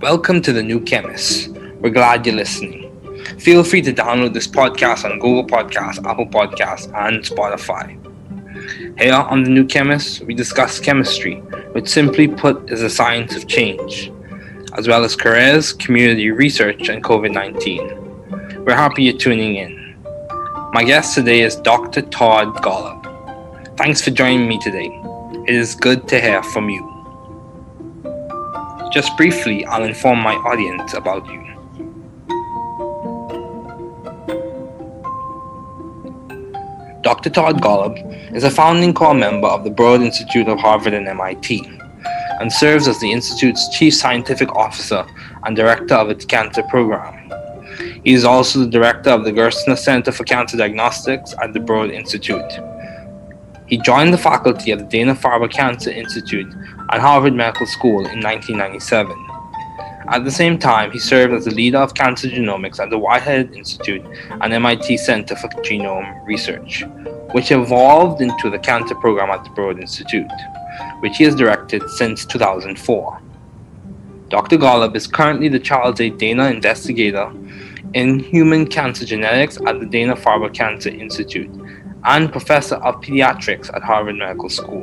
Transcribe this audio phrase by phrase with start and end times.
[0.00, 1.48] Welcome to The New Chemist.
[1.80, 2.90] We're glad you're listening.
[3.38, 7.98] Feel free to download this podcast on Google Podcasts, Apple Podcasts, and Spotify.
[9.00, 11.36] Here on The New Chemist, we discuss chemistry,
[11.72, 14.12] which simply put is a science of change,
[14.76, 18.64] as well as careers, community research, and COVID 19.
[18.64, 19.96] We're happy you're tuning in.
[20.74, 22.02] My guest today is Dr.
[22.02, 23.01] Todd Golub.
[23.78, 24.90] Thanks for joining me today.
[25.46, 26.88] It is good to hear from you.
[28.92, 31.40] Just briefly, I'll inform my audience about you.
[37.00, 37.30] Dr.
[37.30, 41.66] Todd Golub is a founding core member of the Broad Institute of Harvard and MIT
[42.40, 45.06] and serves as the Institute's Chief Scientific Officer
[45.44, 47.32] and Director of its cancer program.
[48.04, 51.90] He is also the Director of the Gerstner Center for Cancer Diagnostics at the Broad
[51.90, 52.52] Institute.
[53.72, 56.54] He joined the faculty of the Dana Farber Cancer Institute
[56.90, 59.16] at Harvard Medical School in 1997.
[60.08, 63.54] At the same time, he served as the leader of cancer genomics at the Whitehead
[63.54, 66.84] Institute and MIT Center for Genome Research,
[67.30, 70.30] which evolved into the cancer program at the Broad Institute,
[71.00, 73.22] which he has directed since 2004.
[74.28, 74.58] Dr.
[74.58, 76.10] Golub is currently the Charles A.
[76.10, 77.32] Dana Investigator
[77.94, 81.48] in Human Cancer Genetics at the Dana Farber Cancer Institute
[82.04, 84.82] and Professor of Pediatrics at Harvard Medical School.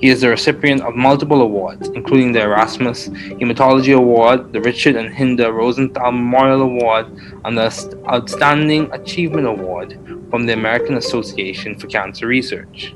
[0.00, 5.14] He is the recipient of multiple awards, including the Erasmus Hematology Award, the Richard and
[5.14, 7.06] Hinda Rosenthal Memorial Award,
[7.44, 9.98] and the Outstanding Achievement Award
[10.30, 12.94] from the American Association for Cancer Research,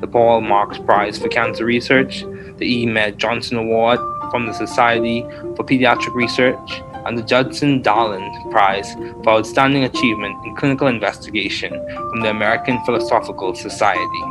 [0.00, 2.24] the Paul Marks Prize for Cancer Research,
[2.58, 2.86] the E.
[2.86, 3.98] Mead Johnson Award
[4.30, 5.22] from the Society
[5.56, 11.70] for Pediatric Research, and the Judson Daland Prize for Outstanding Achievement in Clinical Investigation
[12.10, 14.24] from the American Philosophical Society.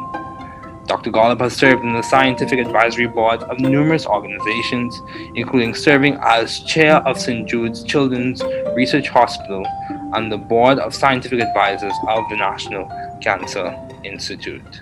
[0.86, 1.12] Dr.
[1.12, 5.00] Golub has served in the scientific advisory board of numerous organizations,
[5.36, 7.47] including serving as chair of St.
[7.47, 8.44] Jude's Children's
[8.76, 9.66] Research Hospital
[10.14, 14.81] and the board of scientific advisors of the National Cancer Institute.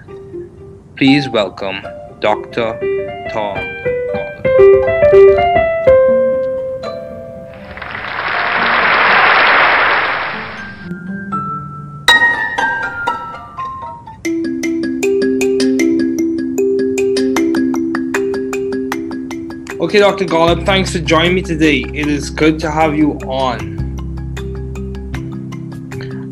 [0.96, 1.82] Please welcome
[2.22, 2.78] Dr.
[3.34, 3.68] Golub.
[19.82, 20.26] Okay, Dr.
[20.26, 21.80] Golub, thanks for joining me today.
[21.80, 23.82] It is good to have you on.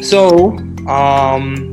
[0.03, 0.55] So,
[0.87, 1.71] um,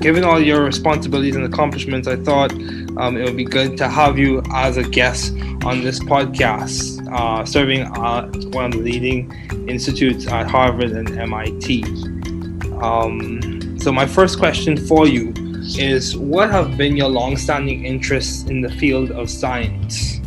[0.00, 2.52] given all your responsibilities and accomplishments, I thought
[2.96, 7.44] um, it would be good to have you as a guest on this podcast, uh,
[7.44, 9.32] serving at one of the leading
[9.68, 11.84] institutes at Harvard and MIT.
[12.80, 15.32] Um, so, my first question for you
[15.78, 20.20] is What have been your long-standing interests in the field of science?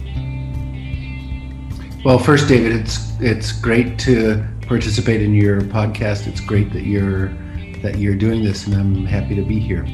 [2.03, 6.27] Well, first, David, it's it's great to participate in your podcast.
[6.27, 7.29] It's great that you're
[7.81, 9.85] that you're doing this, and I'm happy to be here.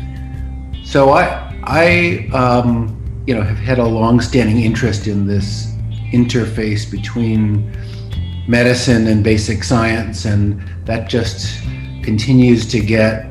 [0.83, 5.67] So I I um, you know have had a long-standing interest in this
[6.11, 7.71] interface between
[8.47, 11.63] medicine and basic science, and that just
[12.03, 13.27] continues to get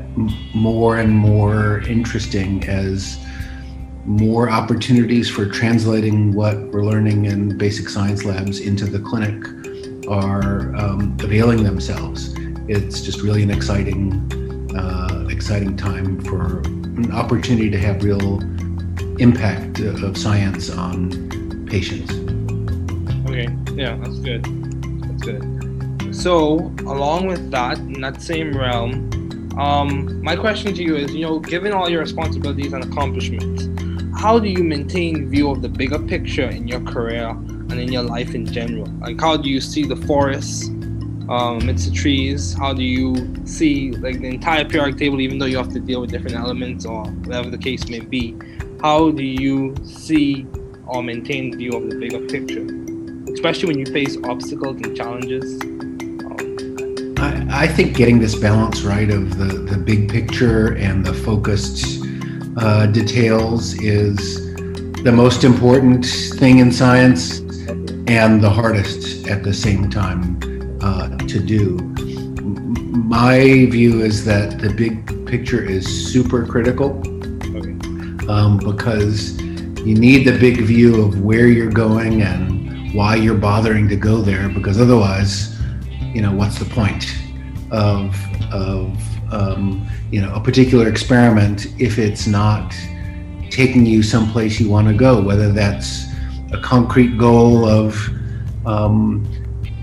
[0.53, 3.17] more and more interesting as
[4.05, 9.45] more opportunities for translating what we're learning in basic science labs into the clinic
[10.07, 12.33] are um, availing themselves.
[12.67, 16.63] It's just really an exciting, uh, exciting time for
[17.05, 18.39] an opportunity to have real
[19.19, 22.11] impact of science on patients.
[23.29, 24.43] Okay, yeah, that's good.
[25.03, 26.15] That's good.
[26.15, 29.09] So, along with that, in that same realm,
[29.57, 33.67] um, my question to you is, you know, given all your responsibilities and accomplishments,
[34.19, 38.03] how do you maintain view of the bigger picture in your career and in your
[38.03, 38.87] life in general?
[38.99, 40.69] Like how do you see the forests
[41.29, 42.53] um, amidst the trees?
[42.53, 43.15] How do you
[43.45, 46.85] see like the entire periodic table, even though you have to deal with different elements
[46.85, 48.35] or whatever the case may be?
[48.81, 50.45] How do you see
[50.85, 52.65] or maintain view of the bigger picture,
[53.33, 55.59] especially when you face obstacles and challenges?
[57.19, 62.03] I, I think getting this balance right of the, the big picture and the focused
[62.57, 64.51] uh, details is
[65.03, 67.39] the most important thing in science
[68.07, 70.50] and the hardest at the same time
[70.81, 71.77] uh, to do.
[72.91, 73.39] My
[73.69, 76.91] view is that the big picture is super critical
[78.29, 79.39] um, because
[79.85, 84.21] you need the big view of where you're going and why you're bothering to go
[84.21, 85.59] there because otherwise,
[86.13, 87.05] you know, what's the point
[87.71, 88.15] of
[88.51, 92.75] of um, you know a particular experiment if it's not
[93.49, 96.05] taking you someplace you want to go, whether that's
[96.53, 98.09] a concrete goal of
[98.65, 99.25] um,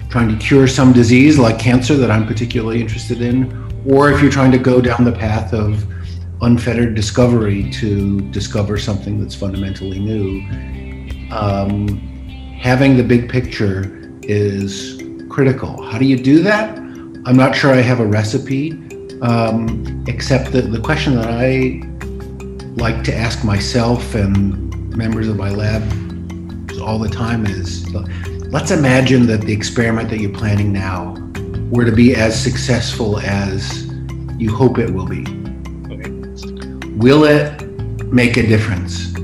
[0.08, 3.52] trying to cure some disease like cancer that I'm particularly interested in,
[3.86, 5.84] or if you're trying to go down the path of
[6.40, 10.40] unfettered discovery to discover something that's fundamentally new.
[11.32, 11.98] Um,
[12.60, 15.82] having the big picture is critical.
[15.82, 16.78] How do you do that?
[16.78, 18.72] I'm not sure I have a recipe,
[19.20, 21.82] um, except that the question that I
[22.80, 25.82] like to ask myself and members of my lab
[26.80, 27.84] all the time is
[28.50, 31.14] let's imagine that the experiment that you're planning now
[31.70, 33.86] were to be as successful as
[34.38, 35.20] you hope it will be.
[35.92, 36.10] Okay.
[36.96, 37.62] Will it
[38.10, 39.14] make a difference?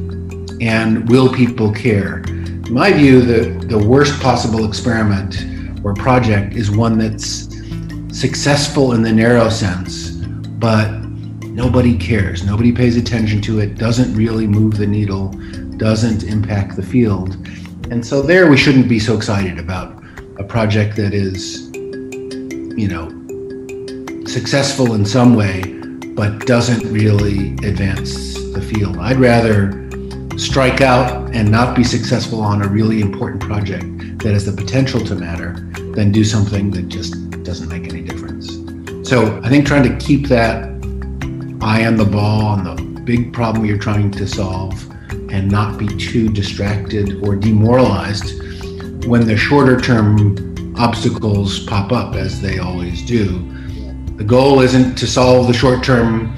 [0.60, 2.18] And will people care?
[2.18, 5.42] In my view, the, the worst possible experiment
[5.82, 7.48] or project is one that's
[8.12, 10.90] successful in the narrow sense, but
[11.44, 12.44] nobody cares.
[12.44, 15.28] Nobody pays attention to it, doesn't really move the needle,
[15.78, 17.38] doesn't impact the field.
[17.90, 20.02] And so there we shouldn't be so excited about
[20.38, 23.08] a project that is, you know,
[24.26, 25.62] successful in some way,
[26.14, 28.98] but doesn't really advance the field.
[28.98, 29.88] I'd rather
[30.38, 33.84] strike out and not be successful on a really important project
[34.18, 35.52] that has the potential to matter
[35.94, 38.48] than do something that just doesn't make any difference.
[39.08, 40.64] So I think trying to keep that
[41.60, 44.83] eye on the ball on the big problem you're trying to solve
[45.34, 48.40] and not be too distracted or demoralized
[49.04, 50.36] when the shorter term
[50.78, 53.26] obstacles pop up, as they always do.
[54.16, 56.32] The goal isn't to solve the short term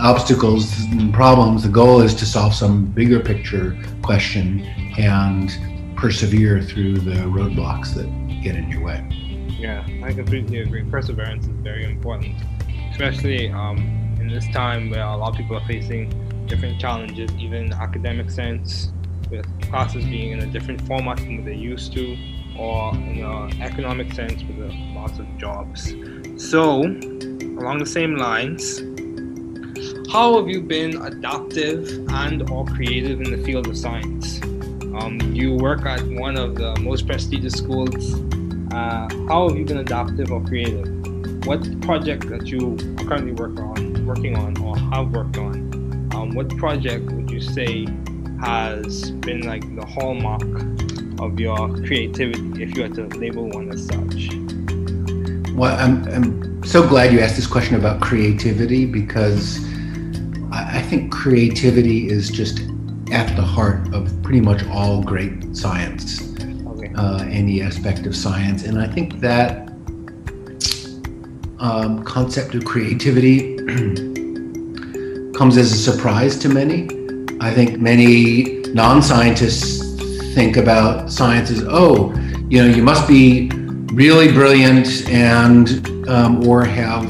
[0.00, 1.64] obstacles and problems.
[1.64, 4.60] The goal is to solve some bigger picture question
[4.96, 5.50] and
[5.96, 8.06] persevere through the roadblocks that
[8.40, 9.04] get in your way.
[9.58, 10.84] Yeah, I completely agree.
[10.84, 12.36] Perseverance is very important,
[12.92, 13.78] especially um,
[14.20, 17.76] in this time where a lot of people are facing different challenges, even in the
[17.76, 18.92] academic sense,
[19.30, 22.16] with classes being in a different format than what they're used to,
[22.58, 24.58] or in an economic sense with
[24.94, 25.94] lots of jobs.
[26.36, 28.80] So, along the same lines,
[30.12, 34.42] how have you been adaptive and or creative in the field of science?
[34.42, 38.20] Um, you work at one of the most prestigious schools
[38.72, 40.86] uh, how have you been adaptive or creative?
[41.44, 45.59] What project that you currently work on, working on, or have worked on?
[46.30, 47.86] Um, what project would you say
[48.40, 50.42] has been like the hallmark
[51.20, 54.30] of your creativity, if you had to label one as such?
[55.54, 59.58] Well, I'm, I'm so glad you asked this question about creativity because
[60.52, 62.60] I, I think creativity is just
[63.10, 66.32] at the heart of pretty much all great science
[66.96, 68.62] uh, any aspect of science.
[68.64, 69.68] And I think that
[71.58, 73.56] um, concept of creativity
[75.40, 76.86] comes as a surprise to many.
[77.40, 79.80] I think many non scientists
[80.34, 82.12] think about science as, oh,
[82.50, 83.50] you know, you must be
[83.94, 87.06] really brilliant and um, or have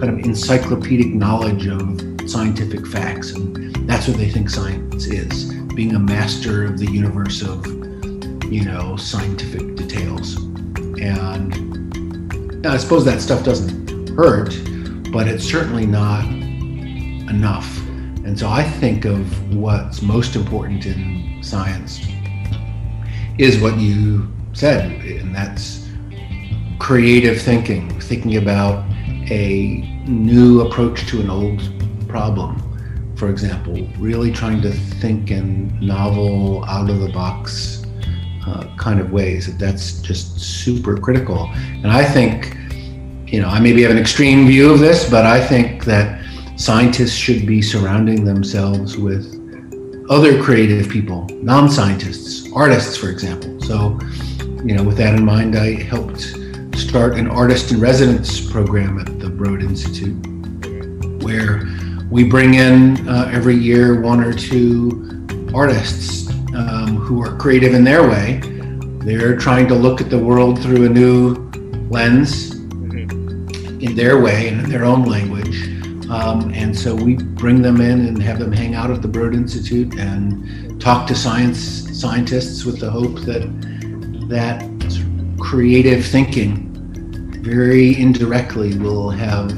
[0.00, 5.94] kind of encyclopedic knowledge of scientific facts and that's what they think science is being
[5.94, 7.66] a master of the universe of
[8.50, 10.36] you know, scientific details.
[11.02, 14.54] And I suppose that stuff doesn't hurt,
[15.12, 16.24] but it's certainly not
[17.28, 17.78] enough.
[18.24, 22.00] And so I think of what's most important in science
[23.38, 25.88] is what you said, and that's
[26.78, 28.84] creative thinking, thinking about
[29.30, 31.60] a new approach to an old
[32.08, 32.60] problem.
[33.16, 37.84] For example, really trying to think in novel, out of the box
[38.46, 41.50] uh, kind of ways that that's just super critical.
[41.54, 42.56] And I think,
[43.26, 46.23] you know, I maybe have an extreme view of this, but I think that
[46.56, 49.40] scientists should be surrounding themselves with
[50.10, 53.60] other creative people, non scientists, artists, for example.
[53.62, 53.98] So,
[54.64, 56.20] you know, with that in mind, I helped
[56.76, 60.14] start an artist in residence program at the Broad Institute
[61.22, 61.66] where
[62.10, 67.84] we bring in uh, every year one or two artists um, who are creative in
[67.84, 68.40] their way.
[69.04, 71.34] They're trying to look at the world through a new
[71.90, 73.80] lens mm-hmm.
[73.80, 75.33] in their way and in their own language.
[76.14, 79.34] Um, and so we bring them in and have them hang out at the Broad
[79.34, 81.58] Institute and talk to science
[81.98, 83.42] scientists with the hope that
[84.28, 84.62] that
[85.40, 86.70] creative thinking
[87.42, 89.50] very indirectly will have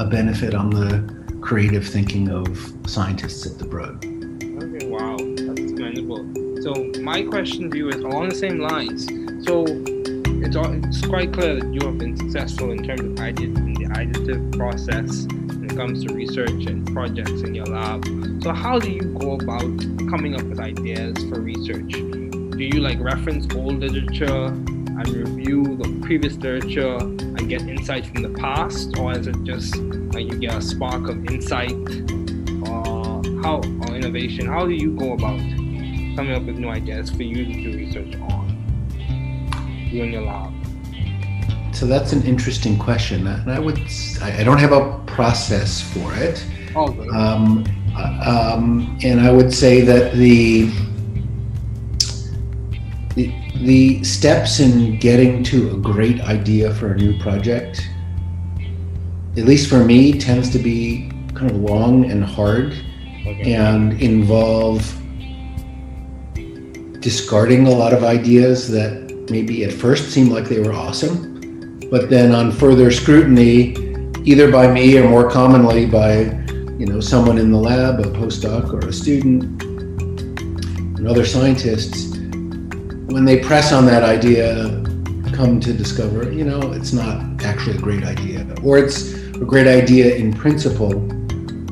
[0.00, 2.48] a benefit on the creative thinking of
[2.84, 4.04] scientists at the Broad.
[4.04, 6.26] Okay, wow, that's commendable.
[6.62, 9.06] So my question to you is along the same lines.
[9.46, 13.74] So it's, it's quite clear that you have been successful in terms of ideas in
[13.74, 15.28] the iterative process
[15.72, 18.04] it comes to research and projects in your lab.
[18.42, 19.78] So how do you go about
[20.10, 21.92] coming up with ideas for research?
[21.92, 28.22] Do you like reference old literature and review the previous literature and get insight from
[28.22, 29.76] the past, or is it just
[30.14, 31.72] like you get a spark of insight
[32.68, 34.46] or how or innovation?
[34.46, 35.38] How do you go about
[36.16, 39.88] coming up with new ideas for you to do research on?
[39.90, 40.61] You your lab.
[41.82, 43.76] So that's an interesting question, and I would
[44.22, 46.46] I don't have a process for it.
[46.76, 47.64] Oh, um,
[48.24, 50.70] um, and I would say that the,
[53.16, 53.34] the
[53.64, 57.84] the steps in getting to a great idea for a new project,
[59.36, 62.76] at least for me, tends to be kind of long and hard,
[63.26, 63.54] okay.
[63.54, 64.86] and involve
[67.00, 71.31] discarding a lot of ideas that maybe at first seemed like they were awesome
[71.92, 73.76] but then on further scrutiny,
[74.24, 76.22] either by me or more commonly by
[76.78, 82.16] you know someone in the lab, a postdoc or a student, and other scientists,
[83.12, 84.82] when they press on that idea,
[85.34, 89.66] come to discover you know it's not actually a great idea, or it's a great
[89.66, 90.98] idea in principle,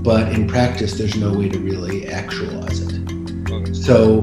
[0.03, 3.75] but in practice there's no way to really actualize it.
[3.75, 4.21] So,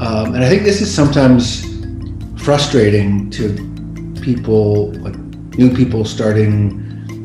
[0.00, 1.66] um, and I think this is sometimes
[2.42, 3.52] frustrating to
[4.22, 5.23] people like
[5.56, 6.80] new people starting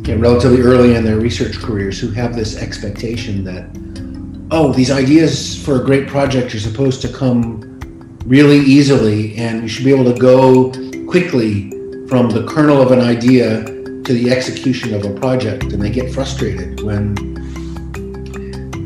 [0.05, 3.69] you know, relatively early in their research careers who have this expectation that,
[4.51, 7.65] oh, these ideas for a great project are supposed to come
[8.25, 10.71] really easily and you should be able to go
[11.07, 11.69] quickly
[12.07, 15.63] from the kernel of an idea to the execution of a project.
[15.63, 17.15] And they get frustrated when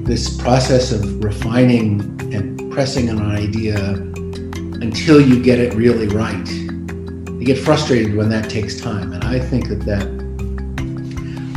[0.04, 2.02] this process of refining
[2.34, 3.94] and pressing an idea
[4.82, 6.63] until you get it really right
[7.44, 9.12] you get frustrated when that takes time.
[9.12, 10.08] And I think that that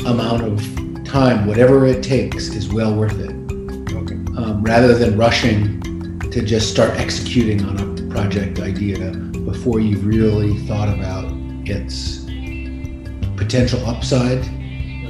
[0.04, 3.30] amount of time, whatever it takes, is well worth it.
[3.94, 4.16] Okay.
[4.36, 5.80] Um, rather than rushing
[6.32, 9.12] to just start executing on a project idea
[9.44, 11.32] before you've really thought about
[11.68, 12.24] its
[13.36, 14.44] potential upside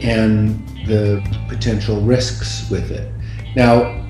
[0.04, 3.10] and the potential risks with it.
[3.56, 4.04] Now,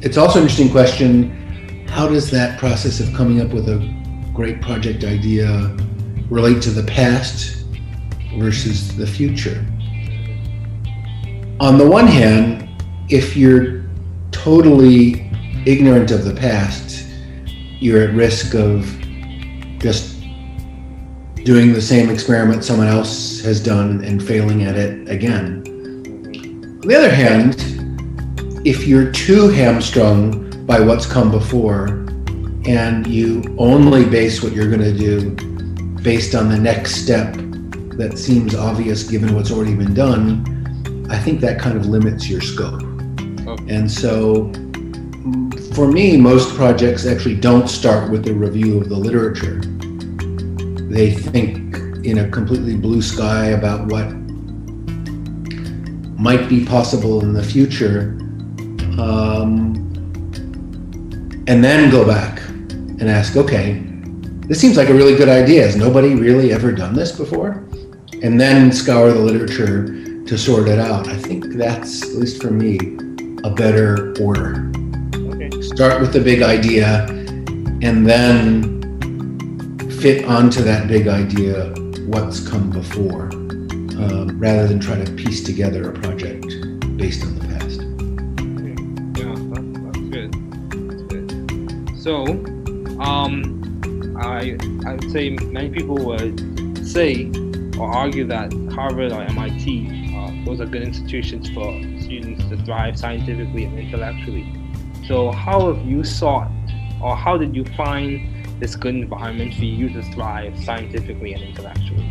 [0.00, 3.78] it's also an interesting question how does that process of coming up with a
[4.34, 5.72] great project idea
[6.30, 7.64] relate to the past
[8.38, 9.64] versus the future.
[11.60, 12.68] On the one hand,
[13.08, 13.84] if you're
[14.32, 15.30] totally
[15.66, 17.06] ignorant of the past,
[17.80, 18.84] you're at risk of
[19.78, 20.20] just
[21.44, 25.62] doing the same experiment someone else has done and failing at it again.
[26.82, 27.56] On the other hand,
[28.66, 31.88] if you're too hamstrung by what's come before
[32.66, 35.53] and you only base what you're going to do
[36.04, 37.34] based on the next step
[37.96, 42.42] that seems obvious given what's already been done, I think that kind of limits your
[42.42, 42.82] scope.
[43.68, 44.52] And so
[45.72, 49.62] for me, most projects actually don't start with a review of the literature.
[50.92, 54.12] They think in a completely blue sky about what
[56.20, 58.18] might be possible in the future,
[59.00, 59.74] um,
[61.46, 63.82] and then go back and ask, okay,
[64.46, 65.64] this seems like a really good idea.
[65.64, 67.66] Has nobody really ever done this before?
[68.22, 69.86] And then scour the literature
[70.26, 71.08] to sort it out.
[71.08, 72.78] I think that's, at least for me,
[73.42, 74.70] a better order.
[75.14, 75.50] Okay.
[75.62, 77.06] Start with the big idea
[77.82, 78.80] and then
[80.00, 81.74] fit onto that big idea
[82.06, 86.46] what's come before, um, rather than try to piece together a project
[86.96, 87.80] based on the past.
[88.60, 88.74] Okay.
[89.20, 89.34] Yeah,
[89.84, 90.30] that's good.
[90.88, 91.98] That's good.
[91.98, 92.24] So,
[93.02, 93.63] um,
[94.16, 94.56] I
[94.86, 97.30] I would say many people would say
[97.78, 102.98] or argue that Harvard or MIT uh, those are good institutions for students to thrive
[102.98, 104.46] scientifically and intellectually.
[105.06, 106.50] So how have you sought
[107.02, 112.04] or how did you find this good environment for you to thrive scientifically and intellectually?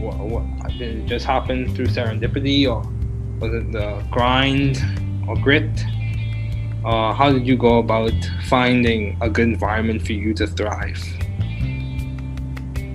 [0.00, 2.82] What, what did it just happen through serendipity or
[3.40, 4.82] was it the grind
[5.28, 5.84] or grit?
[6.84, 8.12] Uh, how did you go about
[8.46, 10.98] finding a good environment for you to thrive?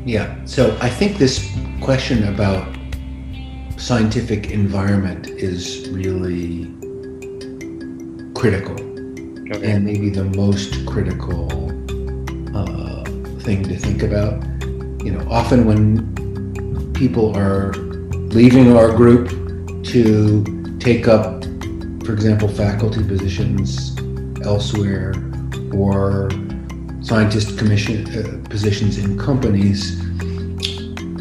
[0.06, 2.67] Yeah, so I think this question about
[3.77, 6.65] scientific environment is really
[8.34, 8.75] critical
[9.51, 9.72] okay.
[9.72, 11.46] and maybe the most critical
[12.56, 13.03] uh,
[13.41, 14.44] thing to think about.
[15.01, 16.13] You know, often when
[16.94, 17.72] people are
[18.36, 19.29] leaving our group
[19.86, 21.37] to take up
[22.08, 23.94] for example, faculty positions
[24.46, 25.14] elsewhere
[25.74, 26.30] or
[27.02, 30.02] scientist commission uh, positions in companies,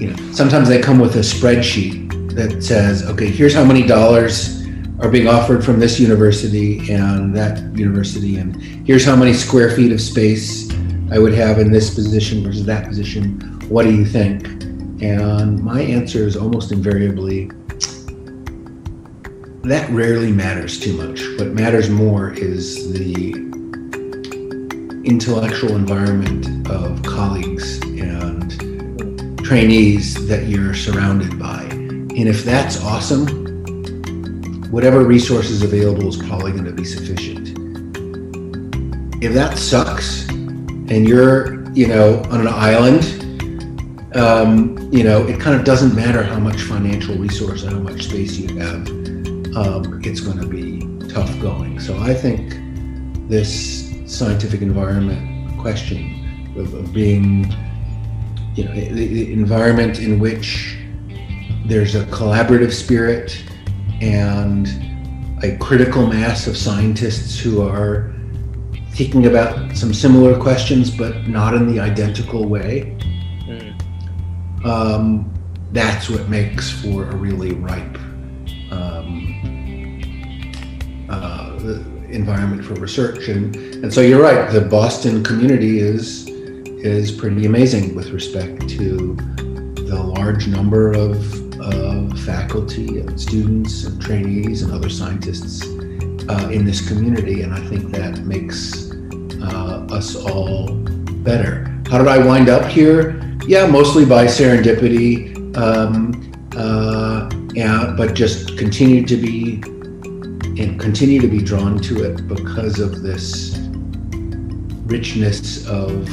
[0.01, 4.65] you know, sometimes they come with a spreadsheet that says, okay, here's how many dollars
[5.01, 8.55] are being offered from this university and that university, and
[8.87, 10.71] here's how many square feet of space
[11.11, 13.41] I would have in this position versus that position.
[13.69, 14.47] What do you think?
[15.03, 17.51] And my answer is almost invariably
[19.67, 21.27] that rarely matters too much.
[21.39, 23.33] What matters more is the
[25.05, 28.49] intellectual environment of colleagues and
[29.45, 31.63] trainees that you're surrounded by.
[31.63, 33.27] And if that's awesome,
[34.71, 37.49] whatever resources available is probably going to be sufficient.
[39.21, 43.03] If that sucks and you're, you know, on an island,
[44.15, 48.39] um, you know, it kind of doesn't matter how much financial resource how much space
[48.39, 49.06] you have.
[49.57, 51.81] Um, it's going to be tough going.
[51.81, 52.59] So I think
[53.27, 57.51] this scientific environment question of, of being,
[58.55, 60.77] you know, the, the environment in which
[61.65, 63.43] there's a collaborative spirit
[64.03, 64.69] and
[65.43, 68.15] a critical mass of scientists who are
[68.93, 72.95] thinking about some similar questions, but not in the identical way.
[73.47, 74.67] Mm.
[74.67, 75.33] Um,
[75.73, 77.99] that's what makes for a really ripe
[78.71, 79.46] um,
[81.67, 83.29] uh, environment for research.
[83.29, 86.29] And, and so you're right, the Boston community is
[86.85, 89.17] is pretty amazing with respect to
[89.75, 95.65] the large number of of faculty and students and trainees and other scientists
[96.29, 98.93] uh, in this community, and I think that makes
[99.43, 100.69] uh, us all
[101.25, 101.65] better.
[101.91, 103.21] How did I wind up here?
[103.47, 109.63] Yeah, mostly by serendipity, um, uh, yeah, but just continued to be
[110.59, 113.59] and continue to be drawn to it because of this
[114.87, 116.09] richness of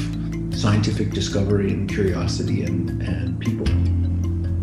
[0.53, 3.67] scientific discovery and curiosity and, and people.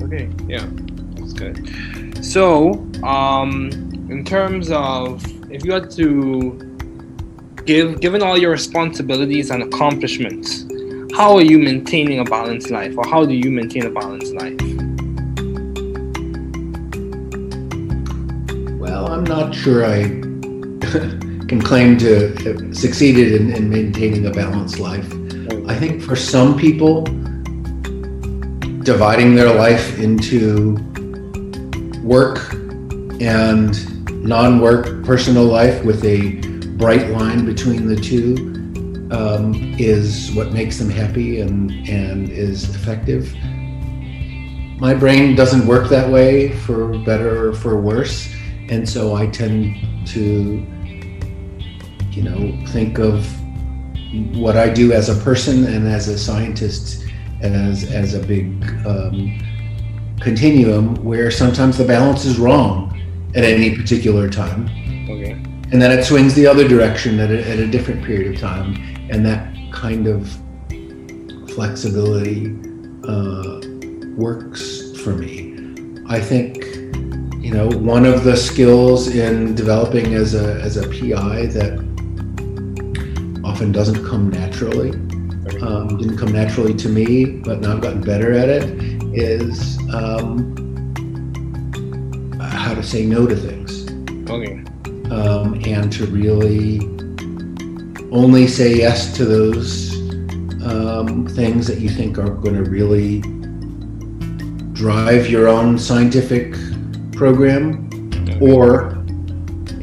[0.05, 0.69] Okay, yeah,
[1.15, 2.25] that's good.
[2.25, 2.73] So,
[3.03, 3.71] um,
[4.11, 6.79] in terms of if you had to
[7.65, 10.65] give, given all your responsibilities and accomplishments,
[11.17, 14.80] how are you maintaining a balanced life, or how do you maintain a balanced life?
[19.21, 20.05] I'm not sure I
[21.47, 25.13] can claim to have succeeded in, in maintaining a balanced life.
[25.69, 27.03] I think for some people,
[28.83, 30.77] dividing their life into
[32.03, 32.55] work
[33.21, 36.37] and non work personal life with a
[36.79, 38.37] bright line between the two
[39.11, 43.35] um, is what makes them happy and, and is effective.
[44.81, 48.35] My brain doesn't work that way for better or for worse.
[48.71, 50.65] And so I tend to,
[52.13, 53.27] you know, think of
[54.37, 57.05] what I do as a person and as a scientist
[57.43, 59.39] as as a big um,
[60.21, 63.01] continuum where sometimes the balance is wrong
[63.35, 64.65] at any particular time.
[65.09, 65.33] Okay.
[65.73, 68.75] And then it swings the other direction at a, at a different period of time.
[69.11, 70.29] And that kind of
[71.55, 72.57] flexibility
[73.05, 73.61] uh,
[74.17, 75.57] works for me.
[76.09, 76.60] I think,
[77.51, 81.73] you know, one of the skills in developing as a, as a PI that
[83.43, 84.93] often doesn't come naturally
[85.61, 88.63] um, didn't come naturally to me, but now I've gotten better at it,
[89.13, 90.55] is um,
[92.41, 93.91] how to say no to things.
[94.31, 94.63] Okay.
[95.11, 96.79] Um, and to really
[98.13, 99.93] only say yes to those
[100.65, 103.23] um, things that you think are going to really
[104.73, 106.55] drive your own scientific
[107.21, 107.87] program
[108.41, 108.97] or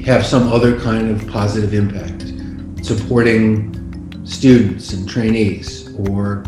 [0.04, 2.34] have some other kind of positive impact.
[2.84, 3.46] Supporting
[4.26, 6.44] students and trainees or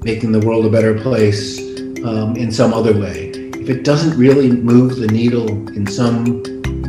[0.00, 1.58] making the world a better place
[2.02, 3.28] um, in some other way.
[3.60, 6.42] If it doesn't really move the needle in some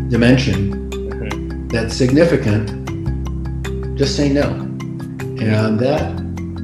[0.08, 2.66] dimension that's significant,
[3.98, 4.48] just say no.
[5.44, 6.18] And that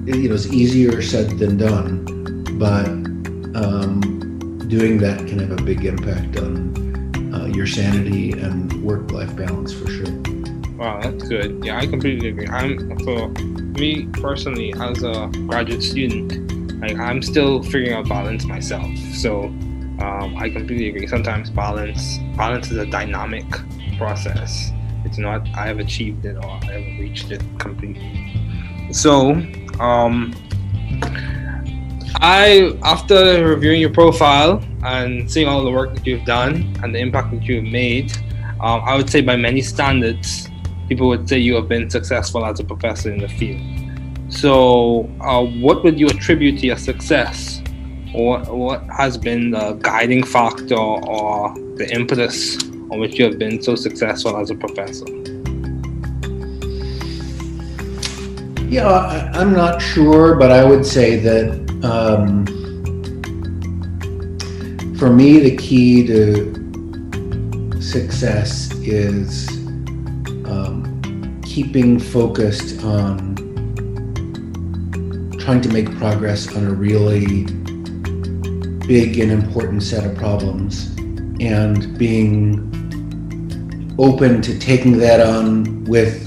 [0.06, 2.06] you know is easier said than done,
[2.58, 2.88] but
[3.62, 4.14] um,
[4.74, 9.88] doing that can have a big impact on uh, your sanity and work-life balance for
[9.88, 10.12] sure.
[10.80, 11.64] Wow, that's good.
[11.64, 12.48] Yeah, I completely agree.
[12.48, 13.30] I'm for
[13.78, 18.90] me personally as a graduate student, like I'm still figuring out balance myself.
[19.14, 19.44] So
[20.02, 21.06] um, I completely agree.
[21.06, 23.46] Sometimes balance balance is a dynamic
[24.00, 24.72] process.
[25.06, 28.90] It's not I have achieved it or I have reached it completely.
[28.92, 29.34] So
[29.80, 30.34] um,
[32.16, 37.00] I after reviewing your profile and seeing all the work that you've done and the
[37.00, 38.12] impact that you've made,
[38.62, 40.50] um, I would say by many standards
[40.88, 43.62] people would say you have been successful as a professor in the field.
[44.30, 47.62] So, uh, what would you attribute to your success
[48.14, 53.62] what what has been the guiding factor or the impetus on which you have been
[53.62, 55.06] so successful as a professor?
[58.70, 62.46] Yeah, I, am not sure, but I would say that um,
[64.98, 69.50] for me, the key to success is
[70.48, 73.36] um, keeping focused on
[75.40, 77.44] trying to make progress on a really
[78.88, 80.88] big and important set of problems
[81.42, 82.70] and being
[84.00, 86.22] open to taking that on with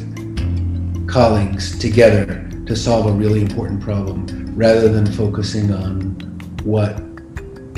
[1.09, 4.27] colleagues together to solve a really important problem
[4.57, 6.11] rather than focusing on
[6.65, 6.99] what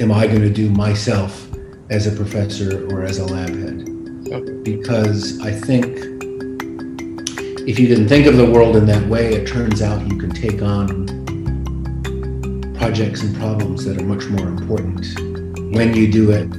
[0.01, 1.47] am I going to do myself
[1.91, 4.65] as a professor or as a lab head.
[4.65, 5.99] Because I think
[7.69, 10.31] if you didn't think of the world in that way, it turns out you can
[10.31, 11.07] take on
[12.79, 15.05] projects and problems that are much more important
[15.75, 16.51] when you do it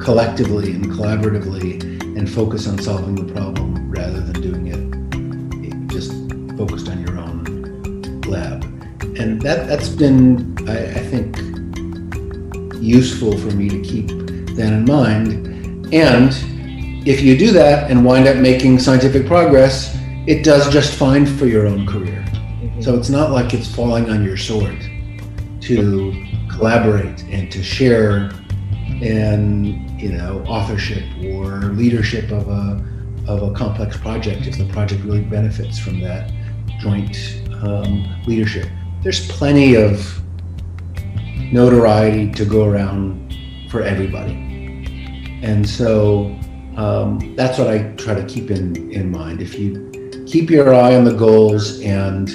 [0.00, 1.82] collectively and collaboratively
[2.16, 3.51] and focus on solving the problem
[9.42, 11.36] that, that's been, I, I think,
[12.82, 14.08] useful for me to keep
[14.56, 15.92] that in mind.
[15.92, 16.32] And
[17.06, 21.46] if you do that and wind up making scientific progress, it does just fine for
[21.46, 22.24] your own career.
[22.80, 24.78] So it's not like it's falling on your sword
[25.62, 28.30] to collaborate and to share
[29.02, 29.66] and
[30.00, 32.84] you know authorship or leadership of a
[33.26, 36.32] of a complex project if the project really benefits from that
[36.80, 38.68] joint um, leadership.
[39.02, 40.22] There's plenty of
[41.52, 43.36] notoriety to go around
[43.70, 44.34] for everybody,
[45.42, 46.38] and so
[46.76, 49.42] um, that's what I try to keep in in mind.
[49.42, 49.90] If you
[50.26, 52.28] keep your eye on the goals and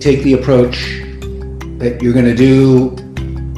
[0.00, 1.00] take the approach
[1.78, 2.90] that you're going to do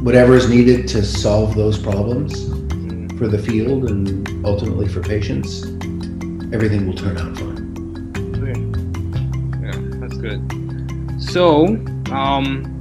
[0.03, 2.47] whatever is needed to solve those problems
[3.19, 5.65] for the field and ultimately for patients,
[6.55, 8.13] everything will turn out fine.
[8.37, 8.61] Okay.
[9.67, 10.41] Yeah, that's good.
[11.21, 11.67] So,
[12.13, 12.77] um,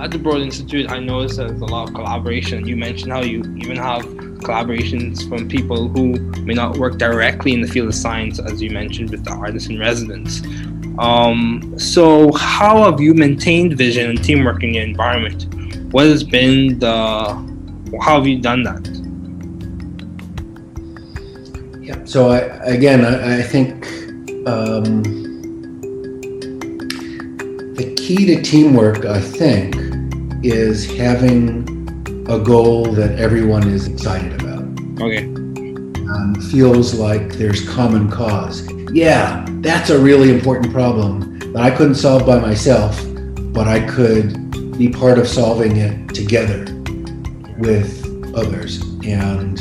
[0.00, 2.66] at the Broad Institute, I noticed there's a lot of collaboration.
[2.66, 4.02] You mentioned how you even have
[4.40, 8.70] collaborations from people who may not work directly in the field of science, as you
[8.70, 10.42] mentioned with the artists in residence.
[10.98, 15.52] Um, so, how have you maintained vision and teamwork in your environment?
[15.92, 16.88] What has been the,
[18.00, 18.86] how have you done that?
[21.82, 23.86] Yeah, so I, again, I, I think
[24.46, 25.02] um,
[28.06, 29.74] key to teamwork, I think,
[30.44, 31.66] is having
[32.28, 34.62] a goal that everyone is excited about.
[35.00, 35.24] Okay.
[35.24, 41.96] Um, feels like there's common cause yeah, that's a really important problem that I couldn't
[41.96, 42.96] solve by myself,
[43.52, 46.64] but I could be part of solving it together
[47.58, 48.04] with
[48.36, 48.82] others.
[49.04, 49.60] And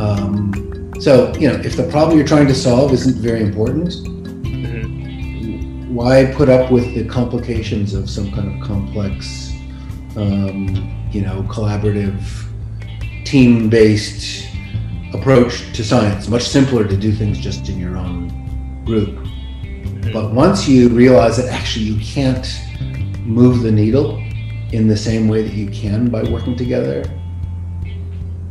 [0.00, 3.92] um, so, you know, if the problem you're trying to solve isn't very important.
[5.94, 9.52] Why put up with the complications of some kind of complex,
[10.16, 12.20] um, you know, collaborative,
[13.24, 14.48] team based
[15.12, 16.26] approach to science?
[16.26, 19.10] Much simpler to do things just in your own group.
[19.10, 20.12] Mm-hmm.
[20.12, 22.60] But once you realize that actually you can't
[23.20, 24.18] move the needle
[24.72, 27.04] in the same way that you can by working together,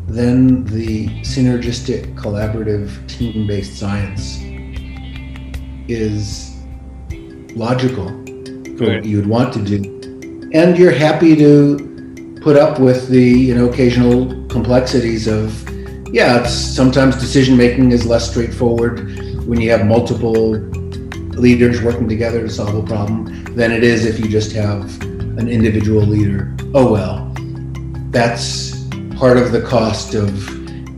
[0.08, 4.39] then the synergistic, collaborative, team based science
[5.89, 6.52] is
[7.55, 8.07] logical
[8.77, 10.49] for what you would want to do.
[10.53, 15.67] And you're happy to put up with the you know occasional complexities of
[16.13, 18.99] yeah it's sometimes decision making is less straightforward
[19.47, 20.51] when you have multiple
[21.35, 25.01] leaders working together to solve a problem than it is if you just have
[25.37, 26.55] an individual leader.
[26.73, 27.31] Oh well,
[28.11, 30.29] that's part of the cost of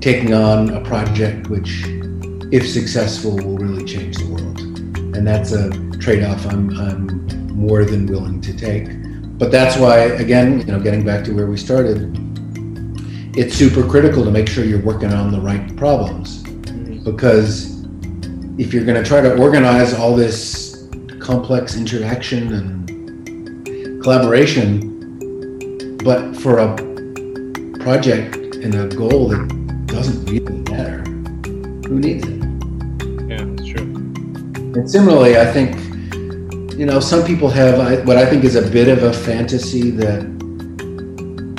[0.01, 1.83] taking on a project which,
[2.51, 4.59] if successful, will really change the world.
[5.15, 5.69] And that's a
[6.05, 8.85] trade off I'm, I'm more than willing to take.
[9.39, 12.15] But that's why, again, you know, getting back to where we started,
[13.35, 17.03] it's super critical to make sure you're working on the right problems mm-hmm.
[17.03, 17.83] because
[18.59, 20.87] if you're going to try to organize all this
[21.19, 26.75] complex interaction and collaboration, but for a
[27.79, 31.01] project and a goal that doesn't really matter,
[31.89, 32.43] who needs it?
[33.27, 33.85] Yeah, that's true.
[34.75, 35.84] And similarly, I think,
[36.77, 40.23] you know, some people have what I think is a bit of a fantasy that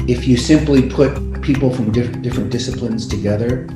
[0.06, 3.66] if you simply put people from diff- different disciplines together,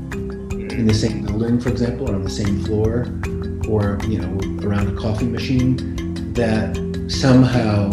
[0.53, 3.07] in the same building, for example, or on the same floor,
[3.69, 5.77] or you know, around a coffee machine,
[6.35, 6.77] that
[7.09, 7.91] somehow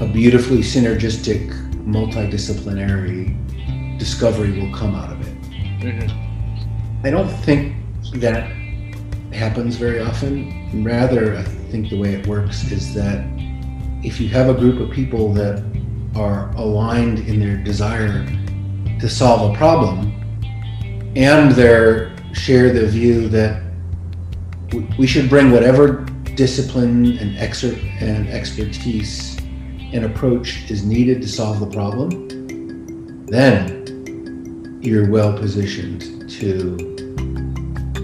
[0.00, 1.50] a beautifully synergistic
[1.84, 3.36] multidisciplinary
[3.98, 5.40] discovery will come out of it.
[5.80, 7.06] Mm-hmm.
[7.06, 7.76] I don't think
[8.14, 8.50] that
[9.32, 10.82] happens very often.
[10.82, 13.24] Rather, I think the way it works is that
[14.02, 15.62] if you have a group of people that
[16.16, 18.26] are aligned in their desire
[19.00, 20.12] to solve a problem
[21.16, 23.62] and they share the view that
[24.98, 26.04] we should bring whatever
[26.34, 29.38] discipline and, exer- and expertise
[29.92, 36.76] and approach is needed to solve the problem, then you're well positioned to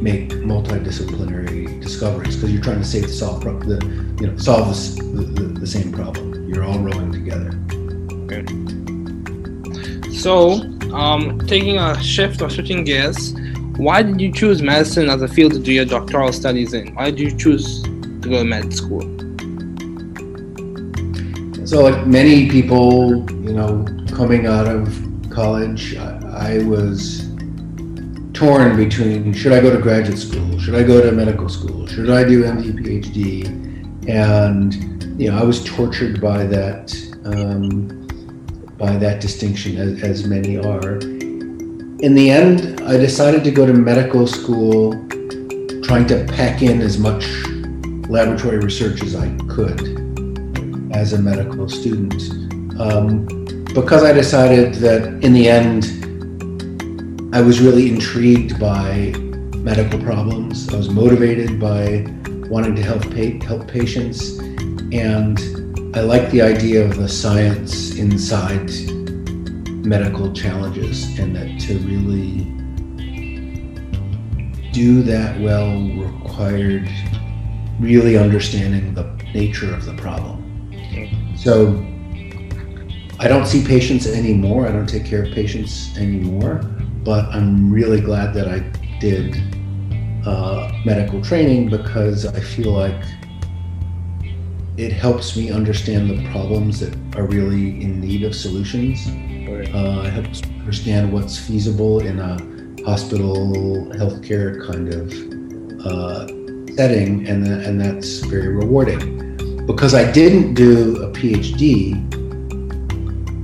[0.00, 1.53] make multidisciplinary
[1.84, 3.78] discoveries because you're trying to save the solve the
[4.20, 6.48] you know solve this, the, the, the same problem.
[6.48, 7.50] You're all rowing together.
[8.24, 8.44] Okay.
[10.12, 10.62] So,
[10.94, 13.34] um, taking a shift or switching gears,
[13.76, 16.94] why did you choose medicine as a field to do your doctoral studies in?
[16.94, 19.02] Why did you choose to go to med school?
[21.66, 24.86] So, like many people, you know, coming out of
[25.30, 27.28] college, I, I was
[28.32, 32.08] torn between should I go to graduate school, should I go to medical school, should
[32.08, 36.90] I do MD, PhD, and you know, I was tortured by that
[37.26, 38.06] um,
[38.78, 40.96] by that distinction, as, as many are.
[40.96, 44.92] In the end, I decided to go to medical school,
[45.82, 47.26] trying to pack in as much
[48.08, 50.00] laboratory research as I could
[50.94, 52.14] as a medical student.
[52.80, 53.26] Um,
[53.74, 55.84] because I decided that in the end,
[57.34, 59.12] I was really intrigued by
[59.64, 60.68] medical problems.
[60.68, 62.06] I was motivated by
[62.50, 64.38] wanting to help pa- help patients,
[64.92, 65.40] and
[65.96, 68.70] I like the idea of the science inside
[69.86, 72.44] medical challenges, and that to really
[74.72, 76.86] do that well required
[77.80, 80.42] really understanding the nature of the problem.
[81.36, 81.82] So
[83.18, 84.66] I don't see patients anymore.
[84.66, 86.56] I don't take care of patients anymore.
[87.02, 88.60] But I'm really glad that I
[89.00, 89.36] did
[90.26, 93.04] uh, medical training because I feel like
[94.76, 99.06] it helps me understand the problems that are really in need of solutions.
[99.06, 102.38] Uh, it helps understand what's feasible in a
[102.84, 106.26] hospital healthcare kind of uh,
[106.74, 109.36] setting, and, and that's very rewarding.
[109.66, 111.94] Because I didn't do a PhD,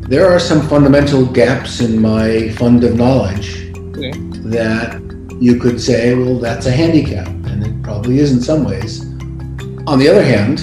[0.09, 3.73] there are some fundamental gaps in my fund of knowledge
[4.43, 5.00] that
[5.41, 9.03] you could say, well, that's a handicap, and it probably is in some ways.
[9.87, 10.61] On the other hand,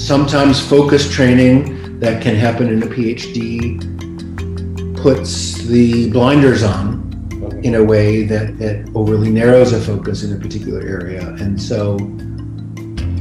[0.00, 3.86] sometimes focus training that can happen in a PhD
[4.96, 6.98] puts the blinders on
[7.62, 11.28] in a way that, that overly narrows a focus in a particular area.
[11.40, 11.98] And so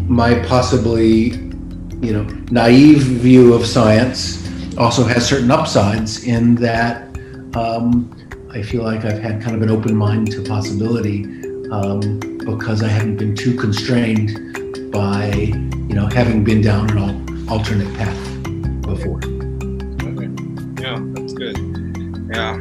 [0.08, 1.32] my possibly,
[2.02, 7.04] you know, naive view of science also has certain upsides in that
[7.56, 8.16] um,
[8.52, 11.24] I feel like I've had kind of an open mind to possibility
[11.72, 17.94] um, because I haven't been too constrained by, you know, having been down an alternate
[17.96, 18.18] path
[18.82, 19.20] before.
[20.04, 20.30] Okay.
[20.82, 21.58] Yeah, that's good.
[22.34, 22.58] Yeah.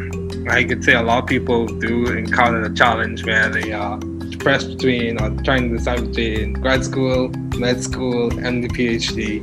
[0.51, 3.99] I could say a lot of people do encounter the challenge where they are
[4.41, 9.43] pressed between or trying to decide between grad school, med school, and the PhD.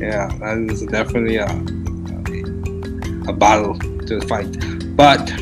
[0.00, 1.46] Yeah, that is definitely a,
[3.30, 4.56] a battle to fight.
[4.96, 5.32] But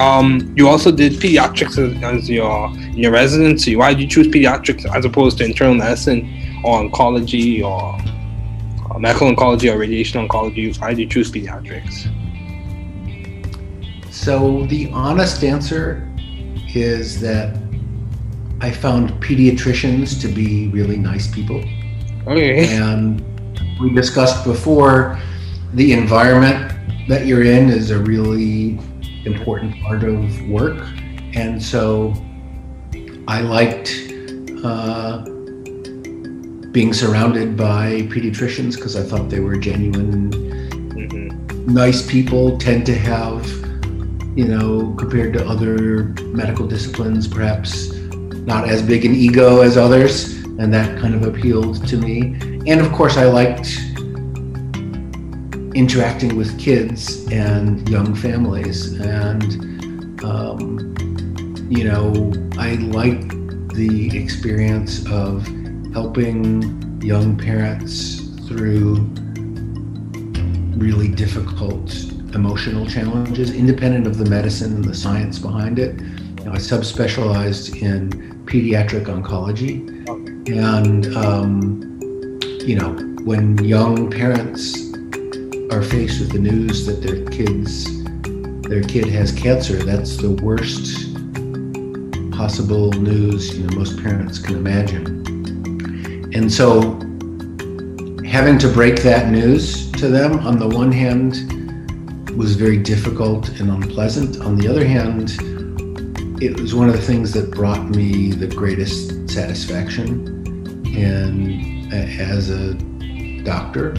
[0.00, 3.76] um, you also did pediatrics as, as your your residency.
[3.76, 7.98] Why did you choose pediatrics as opposed to internal medicine or oncology or,
[8.90, 10.78] or medical oncology or radiation oncology?
[10.80, 12.12] Why did you choose pediatrics?
[14.12, 16.08] So the honest answer
[16.74, 17.56] is that
[18.60, 21.62] I found pediatricians to be really nice people.
[22.26, 22.76] Okay.
[22.82, 23.24] And
[23.80, 25.18] we discussed before
[25.74, 26.72] the environment
[27.08, 28.78] that you're in is a really
[29.24, 30.78] important part of work.
[31.34, 32.14] And so
[33.26, 33.90] I liked
[34.64, 35.24] uh,
[36.72, 41.72] being surrounded by pediatricians because I thought they were genuine, mm-hmm.
[41.72, 43.46] nice people, tend to have,
[44.36, 47.92] you know, compared to other medical disciplines, perhaps
[48.46, 52.34] not as big an ego as others, and that kind of appealed to me.
[52.66, 53.78] And of course, I liked
[55.78, 60.92] interacting with kids and young families, and um,
[61.70, 63.28] you know, I like
[63.74, 65.46] the experience of
[65.92, 68.96] helping young parents through
[70.76, 71.94] really difficult
[72.34, 76.00] emotional challenges, independent of the medicine and the science behind it.
[76.00, 78.10] You know, I subspecialized in
[78.46, 79.86] pediatric oncology.
[80.48, 82.00] And, um,
[82.66, 82.90] you know,
[83.22, 84.87] when young parents
[85.70, 87.98] are faced with the news that their kids
[88.68, 91.14] their kid has cancer, that's the worst
[92.32, 95.06] possible news you know most parents can imagine.
[96.34, 97.00] And so
[98.26, 101.50] having to break that news to them on the one hand
[102.36, 104.40] was very difficult and unpleasant.
[104.42, 105.32] On the other hand,
[106.42, 110.36] it was one of the things that brought me the greatest satisfaction
[110.94, 112.74] and as a
[113.44, 113.96] doctor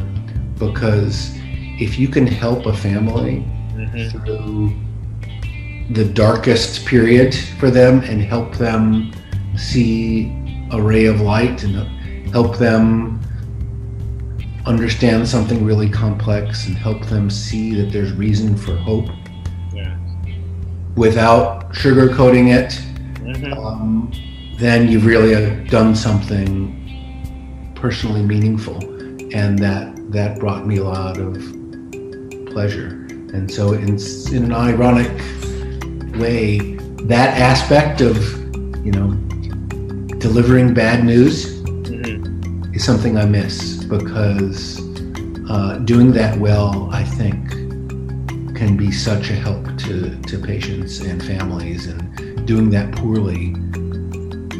[0.59, 1.35] because
[1.79, 4.09] if you can help a family mm-hmm.
[4.09, 4.73] through
[5.93, 9.11] the darkest period for them and help them
[9.57, 10.35] see
[10.71, 11.75] a ray of light and
[12.31, 13.19] help them
[14.65, 19.07] understand something really complex and help them see that there's reason for hope
[19.73, 19.97] yeah.
[20.95, 22.71] without sugarcoating it,
[23.23, 23.53] mm-hmm.
[23.53, 24.11] um,
[24.59, 26.75] then you've really done something
[27.73, 28.77] personally meaningful.
[29.33, 31.58] And that, that brought me a lot of
[32.49, 32.87] pleasure.
[33.33, 33.97] And so, in,
[34.31, 35.11] in an ironic
[36.15, 36.59] way,
[37.03, 38.17] that aspect of,
[38.85, 39.11] you know,
[40.19, 42.73] delivering bad news mm-hmm.
[42.73, 44.79] is something I miss because
[45.49, 47.49] uh, doing that well, I think,
[48.55, 51.87] can be such a help to, to patients and families.
[51.87, 53.55] And doing that poorly,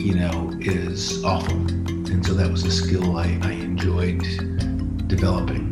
[0.02, 1.56] you know, is awful.
[1.56, 4.23] And so that was a skill I, I enjoyed
[5.08, 5.68] developing.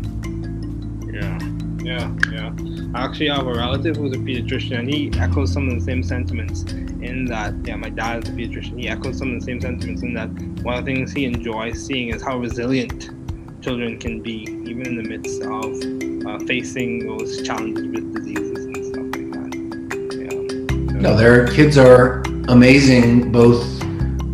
[1.88, 2.52] Yeah, yeah.
[2.96, 6.04] I actually have a relative who's a pediatrician, and he echoes some of the same
[6.04, 6.64] sentiments.
[6.64, 8.78] In that, yeah, my dad is a pediatrician.
[8.78, 10.28] He echoes some of the same sentiments in that
[10.64, 13.10] one of the things he enjoys seeing is how resilient
[13.62, 18.86] children can be, even in the midst of uh, facing those challenges with diseases and
[18.86, 20.94] stuff like that.
[20.94, 21.00] Yeah.
[21.00, 23.64] no, their kids are amazing, both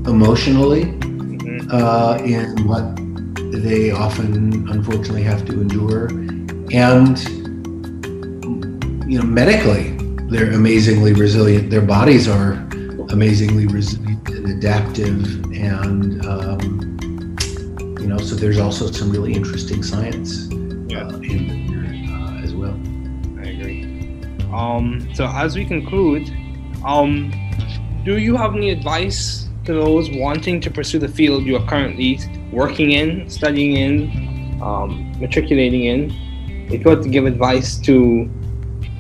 [0.08, 1.70] emotionally mm-hmm.
[1.70, 2.96] uh, in what
[3.62, 6.08] they often, unfortunately, have to endure,
[6.72, 7.43] and
[9.06, 9.92] you know, medically,
[10.30, 11.70] they're amazingly resilient.
[11.70, 12.54] Their bodies are
[13.10, 17.38] amazingly resilient and adaptive, and um,
[18.00, 20.48] you know, so there's also some really interesting science
[20.88, 21.06] yeah.
[21.06, 22.80] uh, in there uh, as well.
[23.40, 23.84] I agree.
[24.54, 26.30] Um, so as we conclude,
[26.86, 27.32] um,
[28.06, 32.20] do you have any advice to those wanting to pursue the field you are currently
[32.52, 36.12] working in, studying in, um, matriculating in?
[36.72, 38.30] If you were to give advice to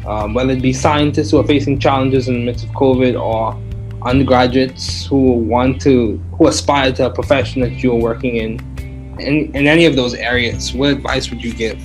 [0.05, 3.59] um, whether it be scientists who are facing challenges in the midst of COVID or
[4.05, 8.59] undergraduates who want to who aspire to a profession that you're working in
[9.19, 11.79] in, in any of those areas, what advice would you give?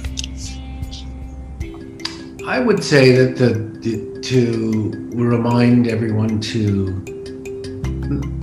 [2.47, 3.51] I would say that the,
[3.81, 7.05] the to remind everyone to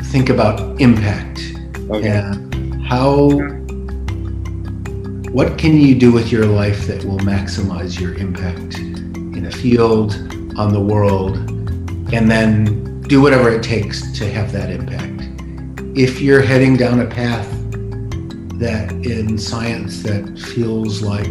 [0.05, 1.41] think about impact
[1.89, 2.09] okay.
[2.09, 3.29] and how
[5.31, 8.79] what can you do with your life that will maximize your impact
[9.45, 10.13] a field
[10.57, 11.37] on the world
[12.13, 15.15] and then do whatever it takes to have that impact
[15.95, 17.49] if you're heading down a path
[18.59, 21.25] that in science that feels like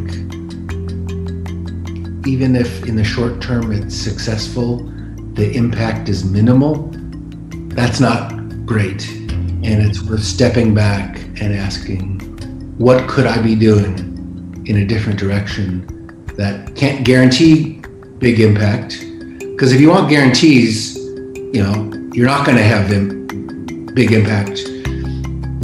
[2.27, 4.79] even if in the short term it's successful,
[5.35, 6.91] the impact is minimal,
[7.75, 8.31] that's not
[8.65, 9.07] great.
[9.07, 12.21] And it's worth stepping back and asking,
[12.79, 17.83] what could I be doing in a different direction that can't guarantee
[18.27, 18.91] big impact?
[19.53, 20.97] Because if you want guarantees,
[21.57, 21.77] you know,
[22.15, 23.27] you're not going to have them
[23.95, 24.57] big impact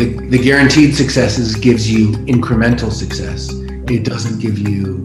[0.01, 3.51] the, the guaranteed successes gives you incremental success.
[3.90, 5.03] It doesn't give you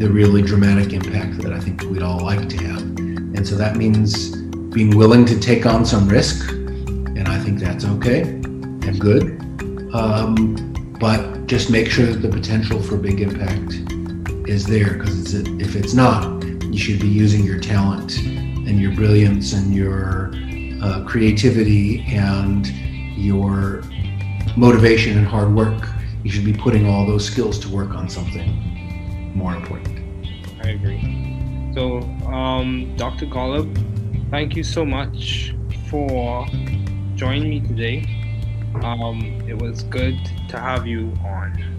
[0.00, 2.82] the really dramatic impact that I think we'd all like to have.
[2.82, 4.34] And so that means
[4.74, 9.38] being willing to take on some risk, and I think that's okay and good.
[9.94, 10.56] Um,
[10.98, 13.74] but just make sure that the potential for big impact
[14.48, 16.41] is there, because if it's not,
[16.72, 20.32] you should be using your talent and your brilliance and your
[20.82, 22.66] uh, creativity and
[23.14, 23.82] your
[24.56, 25.86] motivation and hard work,
[26.22, 29.98] you should be putting all those skills to work on something more important.
[30.64, 31.72] I agree.
[31.74, 33.26] So, um, Dr.
[33.26, 33.70] Golub,
[34.30, 35.54] thank you so much
[35.90, 36.46] for
[37.16, 38.04] joining me today.
[38.82, 40.18] Um, it was good
[40.48, 41.71] to have you on.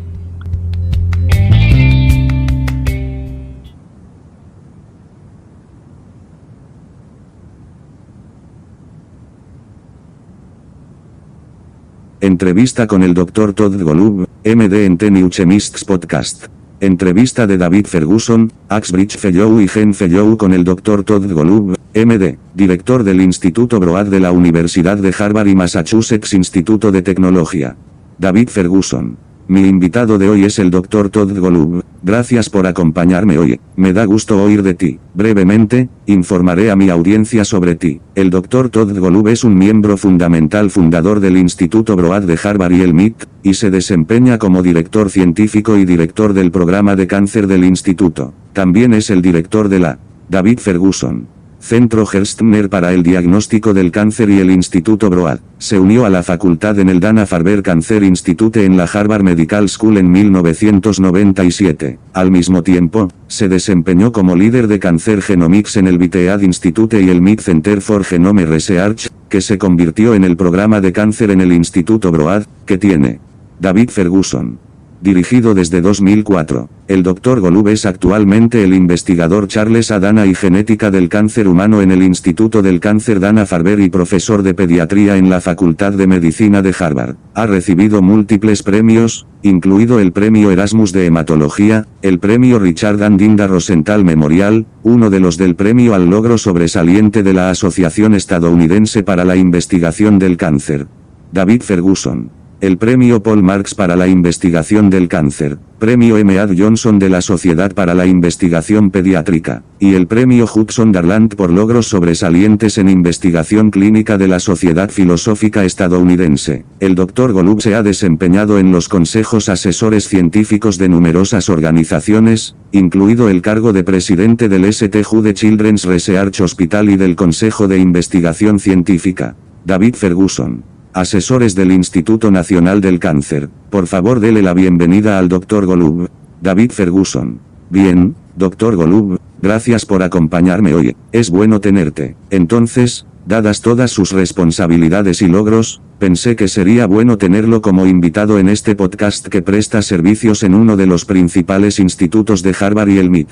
[12.23, 13.51] Entrevista con el Dr.
[13.51, 16.45] Todd Golub, MD en The New Chemists Podcast.
[16.79, 21.03] Entrevista de David Ferguson, Axbridge Fellow y Gen Fellow con el Dr.
[21.03, 26.93] Todd Golub, MD, director del Instituto Broad de la Universidad de Harvard y Massachusetts Instituto
[26.93, 27.75] de Tecnología.
[28.17, 29.17] David Ferguson.
[29.45, 31.09] Mi invitado de hoy es el Dr.
[31.09, 31.83] Todd Golub.
[32.01, 33.59] Gracias por acompañarme hoy.
[33.75, 34.99] Me da gusto oír de ti.
[35.13, 37.99] Brevemente, informaré a mi audiencia sobre ti.
[38.15, 38.69] El Dr.
[38.69, 43.25] Todd Golub es un miembro fundamental fundador del Instituto Broad de Harvard y el MIT,
[43.43, 48.33] y se desempeña como director científico y director del programa de cáncer del instituto.
[48.53, 51.27] También es el director de la David Ferguson.
[51.63, 55.39] Centro Gerstner para el Diagnóstico del Cáncer y el Instituto Broad.
[55.59, 59.97] Se unió a la facultad en el Dana-Farber Cancer Institute en la Harvard Medical School
[59.97, 61.99] en 1997.
[62.11, 67.09] Al mismo tiempo, se desempeñó como líder de Cancer Genomics en el Vitead Institute y
[67.09, 71.39] el Mid Center for Genome Research, que se convirtió en el programa de cáncer en
[71.39, 73.21] el Instituto Broad, que tiene
[73.61, 74.59] David Ferguson
[75.03, 76.69] dirigido desde 2004.
[76.87, 77.41] El Dr.
[77.41, 82.61] Golub es actualmente el investigador Charles Adana y genética del cáncer humano en el Instituto
[82.61, 87.17] del Cáncer Dana Farber y profesor de pediatría en la Facultad de Medicina de Harvard.
[87.33, 94.05] Ha recibido múltiples premios, incluido el Premio Erasmus de Hematología, el Premio Richard Andinda Rosenthal
[94.05, 99.35] Memorial, uno de los del Premio al Logro Sobresaliente de la Asociación Estadounidense para la
[99.35, 100.87] Investigación del Cáncer.
[101.33, 106.33] David Ferguson el Premio Paul Marx para la Investigación del Cáncer, Premio M.
[106.57, 111.89] Johnson de la Sociedad para la Investigación Pediátrica, y el Premio Hudson Darland por logros
[111.89, 116.63] sobresalientes en investigación clínica de la Sociedad Filosófica Estadounidense.
[116.79, 117.33] El Dr.
[117.33, 123.73] Golub se ha desempeñado en los consejos asesores científicos de numerosas organizaciones, incluido el cargo
[123.73, 125.03] de presidente del St.
[125.03, 129.35] Jude Children's Research Hospital y del Consejo de Investigación Científica.
[129.65, 130.63] David Ferguson
[130.93, 135.65] Asesores del Instituto Nacional del Cáncer, por favor dele la bienvenida al Dr.
[135.65, 136.07] Golub.
[136.39, 137.39] David Ferguson.
[137.71, 138.75] Bien, Dr.
[138.75, 140.95] Golub, gracias por acompañarme hoy.
[141.11, 142.15] Es bueno tenerte.
[142.29, 148.47] Entonces, dadas todas sus responsabilidades y logros, pensé que sería bueno tenerlo como invitado en
[148.47, 153.09] este podcast que presta servicios en uno de los principales institutos de Harvard y el
[153.09, 153.29] MIT.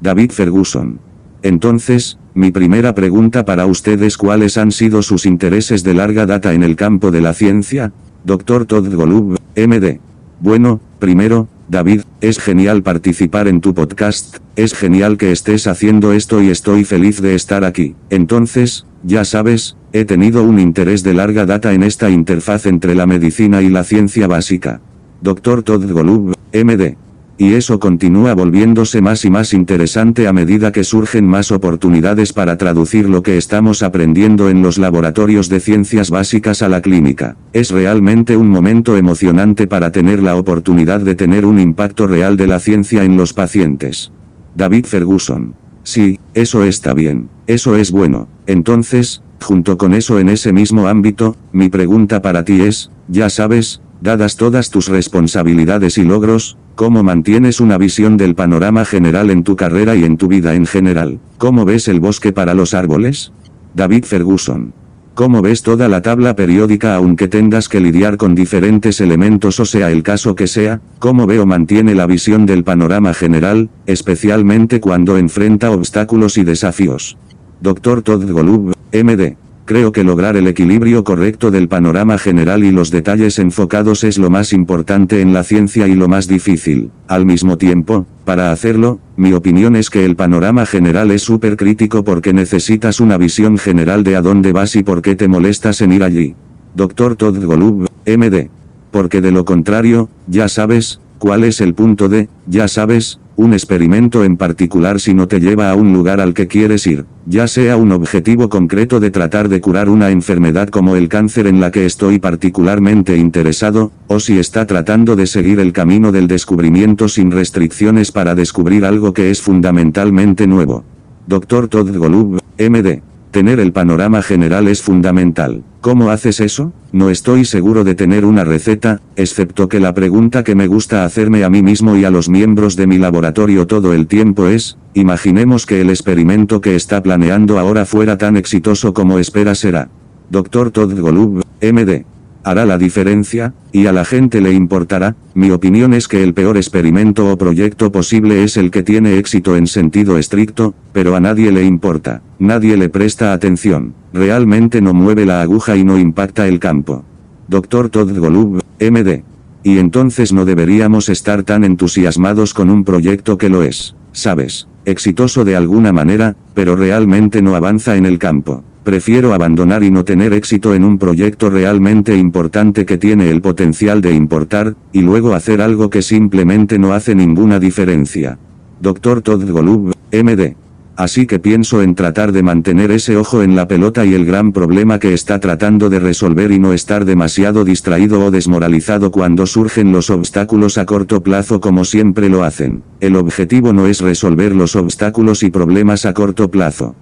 [0.00, 1.11] David Ferguson.
[1.42, 6.62] Entonces, mi primera pregunta para ustedes cuáles han sido sus intereses de larga data en
[6.62, 7.92] el campo de la ciencia,
[8.24, 8.66] Dr.
[8.66, 9.98] Todd Golub, MD.
[10.40, 16.42] Bueno, primero, David, es genial participar en tu podcast, es genial que estés haciendo esto
[16.42, 17.96] y estoy feliz de estar aquí.
[18.10, 23.06] Entonces, ya sabes, he tenido un interés de larga data en esta interfaz entre la
[23.06, 24.80] medicina y la ciencia básica.
[25.20, 25.62] Dr.
[25.62, 26.96] Todd Golub, MD.
[27.42, 32.56] Y eso continúa volviéndose más y más interesante a medida que surgen más oportunidades para
[32.56, 37.36] traducir lo que estamos aprendiendo en los laboratorios de ciencias básicas a la clínica.
[37.52, 42.46] Es realmente un momento emocionante para tener la oportunidad de tener un impacto real de
[42.46, 44.12] la ciencia en los pacientes.
[44.54, 45.56] David Ferguson.
[45.82, 47.28] Sí, eso está bien.
[47.48, 48.28] Eso es bueno.
[48.46, 53.80] Entonces, junto con eso en ese mismo ámbito, mi pregunta para ti es, ya sabes,
[54.00, 59.56] dadas todas tus responsabilidades y logros, ¿Cómo mantienes una visión del panorama general en tu
[59.56, 61.20] carrera y en tu vida en general?
[61.36, 63.30] ¿Cómo ves el bosque para los árboles?
[63.74, 64.72] David Ferguson.
[65.14, 69.90] ¿Cómo ves toda la tabla periódica aunque tengas que lidiar con diferentes elementos o sea
[69.90, 70.80] el caso que sea?
[70.98, 77.18] ¿Cómo veo mantiene la visión del panorama general, especialmente cuando enfrenta obstáculos y desafíos?
[77.60, 78.02] Dr.
[78.02, 79.36] Todd Golub, MD.
[79.64, 84.28] Creo que lograr el equilibrio correcto del panorama general y los detalles enfocados es lo
[84.28, 86.90] más importante en la ciencia y lo más difícil.
[87.06, 92.02] Al mismo tiempo, para hacerlo, mi opinión es que el panorama general es súper crítico
[92.02, 95.92] porque necesitas una visión general de a dónde vas y por qué te molestas en
[95.92, 96.34] ir allí.
[96.74, 97.14] Dr.
[97.14, 98.48] Todd Golub, MD.
[98.90, 104.24] Porque de lo contrario, ya sabes, cuál es el punto de, ya sabes, un experimento
[104.24, 107.76] en particular si no te lleva a un lugar al que quieres ir, ya sea
[107.76, 111.84] un objetivo concreto de tratar de curar una enfermedad como el cáncer en la que
[111.84, 118.12] estoy particularmente interesado, o si está tratando de seguir el camino del descubrimiento sin restricciones
[118.12, 120.84] para descubrir algo que es fundamentalmente nuevo.
[121.26, 121.68] Dr.
[121.68, 123.11] Todd Golub, MD.
[123.32, 125.62] Tener el panorama general es fundamental.
[125.80, 126.74] ¿Cómo haces eso?
[126.92, 131.42] No estoy seguro de tener una receta, excepto que la pregunta que me gusta hacerme
[131.42, 135.64] a mí mismo y a los miembros de mi laboratorio todo el tiempo es, imaginemos
[135.64, 139.88] que el experimento que está planeando ahora fuera tan exitoso como espera será.
[140.28, 140.70] Dr.
[140.70, 142.11] Todd Golub, MD
[142.44, 146.56] hará la diferencia, y a la gente le importará, mi opinión es que el peor
[146.56, 151.52] experimento o proyecto posible es el que tiene éxito en sentido estricto, pero a nadie
[151.52, 156.58] le importa, nadie le presta atención, realmente no mueve la aguja y no impacta el
[156.58, 157.04] campo.
[157.48, 157.90] Dr.
[157.90, 159.22] Todd Golub, MD.
[159.64, 164.66] Y entonces no deberíamos estar tan entusiasmados con un proyecto que lo es, ¿sabes?
[164.84, 168.64] Exitoso de alguna manera, pero realmente no avanza en el campo.
[168.84, 174.00] Prefiero abandonar y no tener éxito en un proyecto realmente importante que tiene el potencial
[174.00, 178.38] de importar, y luego hacer algo que simplemente no hace ninguna diferencia.
[178.80, 179.22] Dr.
[179.22, 180.56] Todd Golub, MD.
[180.94, 184.52] Así que pienso en tratar de mantener ese ojo en la pelota y el gran
[184.52, 189.90] problema que está tratando de resolver y no estar demasiado distraído o desmoralizado cuando surgen
[189.90, 192.82] los obstáculos a corto plazo como siempre lo hacen.
[193.00, 196.94] El objetivo no es resolver los obstáculos y problemas a corto plazo.